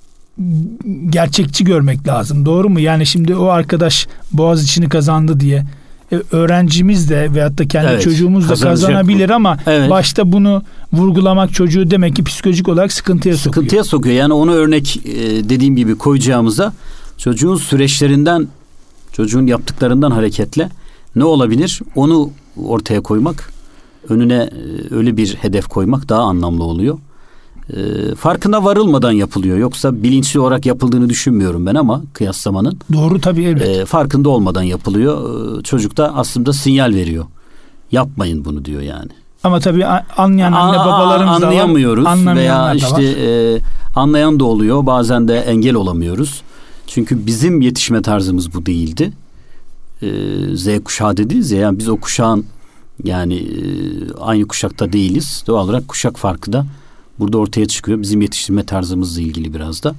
gerçekçi 1.10 1.64
görmek 1.64 2.08
lazım. 2.08 2.46
Doğru 2.46 2.68
mu? 2.68 2.80
Yani 2.80 3.06
şimdi 3.06 3.34
o 3.36 3.46
arkadaş 3.46 4.06
boğaz 4.32 4.64
içini 4.64 4.88
kazandı 4.88 5.40
diye 5.40 5.66
e, 6.12 6.22
öğrencimiz 6.32 7.10
de 7.10 7.34
veyahut 7.34 7.58
da 7.58 7.68
kendi 7.68 7.88
Evet, 7.88 8.02
çocuğumuz 8.02 8.48
da 8.48 8.54
kazanabilir 8.54 9.30
ama 9.30 9.58
Evet. 9.66 9.90
başta 9.90 10.32
bunu 10.32 10.62
vurgulamak 10.92 11.54
çocuğu 11.54 11.90
demek 11.90 12.16
ki 12.16 12.24
psikolojik 12.24 12.68
olarak 12.68 12.92
sıkıntıya 12.92 13.36
sokuyor. 13.36 13.54
sıkıntıya 13.54 13.84
sokuyor. 13.84 14.14
Yani 14.14 14.32
onu 14.32 14.52
örnek 14.52 14.96
e, 15.06 15.48
dediğim 15.48 15.76
gibi 15.76 15.98
koyacağımıza 15.98 16.72
çocuğun 17.18 17.56
süreçlerinden, 17.56 18.48
çocuğun 19.12 19.46
yaptıklarından 19.46 20.10
hareketle 20.10 20.68
ne 21.16 21.24
olabilir? 21.24 21.80
Onu 21.94 22.30
ortaya 22.64 23.00
koymak, 23.00 23.52
önüne 24.08 24.34
e, 24.34 24.50
öyle 24.94 25.16
bir 25.16 25.34
hedef 25.34 25.66
koymak 25.66 26.08
daha 26.08 26.22
anlamlı 26.22 26.64
oluyor. 26.64 26.98
E, 27.72 28.14
farkına 28.14 28.64
varılmadan 28.64 29.12
yapılıyor. 29.12 29.58
Yoksa 29.58 30.02
bilinçli 30.02 30.40
olarak 30.40 30.66
yapıldığını 30.66 31.08
düşünmüyorum 31.08 31.66
ben 31.66 31.74
ama 31.74 32.02
kıyaslamanın. 32.12 32.78
Doğru 32.92 33.20
tabii 33.20 33.44
evet. 33.44 33.68
E, 33.68 33.84
farkında 33.84 34.28
olmadan 34.28 34.62
yapılıyor. 34.62 35.58
E, 35.58 35.62
çocuk 35.62 35.96
da 35.96 36.14
aslında 36.14 36.52
sinyal 36.52 36.94
veriyor. 36.94 37.24
Yapmayın 37.92 38.44
bunu 38.44 38.64
diyor 38.64 38.82
yani. 38.82 39.10
Ama 39.44 39.60
tabii 39.60 39.86
anlayan 39.86 40.52
anne 40.52 40.78
babalarımız 40.78 41.42
da 41.42 41.46
anlayamıyoruz 41.46 42.26
veya 42.26 42.74
işte 42.74 43.02
e, 43.04 43.58
anlayan 43.96 44.40
da 44.40 44.44
oluyor 44.44 44.86
bazen 44.86 45.28
de 45.28 45.38
engel 45.38 45.74
olamıyoruz. 45.74 46.42
Çünkü 46.86 47.26
bizim 47.26 47.60
yetişme 47.60 48.02
tarzımız 48.02 48.54
bu 48.54 48.66
değildi. 48.66 49.12
E, 50.02 50.08
Z 50.56 50.84
kuşağı 50.84 51.16
dediğiz 51.16 51.50
ya 51.50 51.60
yani 51.60 51.78
biz 51.78 51.88
o 51.88 51.96
kuşağın 51.96 52.46
yani 53.04 53.34
e, 53.34 53.62
aynı 54.20 54.48
kuşakta 54.48 54.92
değiliz. 54.92 55.44
Doğal 55.46 55.64
olarak 55.64 55.88
kuşak 55.88 56.16
farkı 56.16 56.52
da 56.52 56.66
burada 57.18 57.38
ortaya 57.38 57.66
çıkıyor. 57.66 58.02
Bizim 58.02 58.22
yetiştirme 58.22 58.64
tarzımızla 58.66 59.20
ilgili 59.22 59.54
biraz 59.54 59.82
da. 59.82 59.94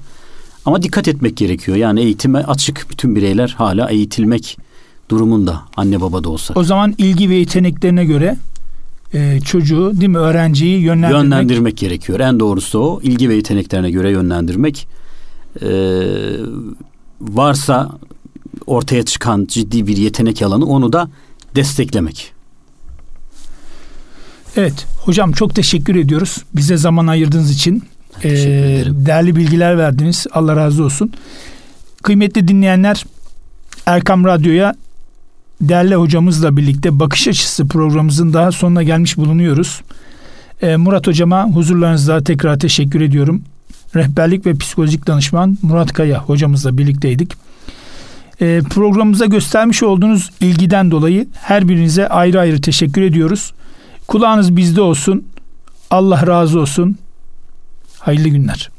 Ama 0.65 0.83
dikkat 0.83 1.07
etmek 1.07 1.37
gerekiyor. 1.37 1.77
Yani 1.77 1.99
eğitime 2.01 2.39
açık 2.39 2.85
bütün 2.89 3.15
bireyler 3.15 3.55
hala 3.57 3.89
eğitilmek 3.89 4.57
durumunda 5.09 5.61
anne 5.77 6.01
baba 6.01 6.23
da 6.23 6.29
olsa. 6.29 6.53
O 6.53 6.63
zaman 6.63 6.95
ilgi 6.97 7.29
ve 7.29 7.35
yeteneklerine 7.35 8.05
göre 8.05 8.37
e, 9.13 9.39
çocuğu 9.39 9.91
değil 9.95 10.09
mi 10.09 10.17
öğrenciyi 10.17 10.81
yönlendirmek. 10.81 11.23
yönlendirmek 11.23 11.77
gerekiyor. 11.77 12.19
En 12.19 12.39
doğrusu 12.39 12.79
o. 12.79 12.99
İlgi 13.03 13.29
ve 13.29 13.35
yeteneklerine 13.35 13.91
göre 13.91 14.11
yönlendirmek. 14.11 14.87
Ee, 15.61 15.67
varsa 17.21 17.91
ortaya 18.67 19.05
çıkan 19.05 19.45
ciddi 19.49 19.87
bir 19.87 19.97
yetenek 19.97 20.41
alanı 20.41 20.65
onu 20.65 20.93
da 20.93 21.09
desteklemek. 21.55 22.34
Evet 24.57 24.85
hocam 24.97 25.31
çok 25.31 25.55
teşekkür 25.55 25.95
ediyoruz. 25.95 26.37
Bize 26.55 26.77
zaman 26.77 27.07
ayırdığınız 27.07 27.51
için. 27.51 27.83
E, 28.23 28.29
değerli 28.87 29.35
bilgiler 29.35 29.77
verdiniz. 29.77 30.27
Allah 30.31 30.55
razı 30.55 30.83
olsun. 30.83 31.13
Kıymetli 32.03 32.47
dinleyenler 32.47 33.05
Erkam 33.85 34.25
Radyo'ya 34.25 34.75
değerli 35.61 35.95
hocamızla 35.95 36.57
birlikte 36.57 36.99
Bakış 36.99 37.27
Açısı 37.27 37.67
programımızın 37.67 38.33
daha 38.33 38.51
sonuna 38.51 38.83
gelmiş 38.83 39.17
bulunuyoruz. 39.17 39.81
E, 40.61 40.75
Murat 40.75 41.07
hocama 41.07 41.43
huzurlarınızda 41.43 42.23
tekrar 42.23 42.59
teşekkür 42.59 43.01
ediyorum. 43.01 43.41
Rehberlik 43.95 44.45
ve 44.45 44.55
psikolojik 44.55 45.07
danışman 45.07 45.57
Murat 45.61 45.93
Kaya 45.93 46.19
hocamızla 46.19 46.77
birlikteydik. 46.77 47.33
E, 48.41 48.61
programımıza 48.69 49.25
göstermiş 49.25 49.83
olduğunuz 49.83 50.31
ilgiden 50.41 50.91
dolayı 50.91 51.27
her 51.33 51.67
birinize 51.67 52.07
ayrı 52.07 52.39
ayrı 52.39 52.61
teşekkür 52.61 53.01
ediyoruz. 53.01 53.53
Kulağınız 54.07 54.55
bizde 54.55 54.81
olsun. 54.81 55.27
Allah 55.89 56.27
razı 56.27 56.59
olsun. 56.59 56.97
Hayırlı 57.99 58.27
günler. 58.27 58.69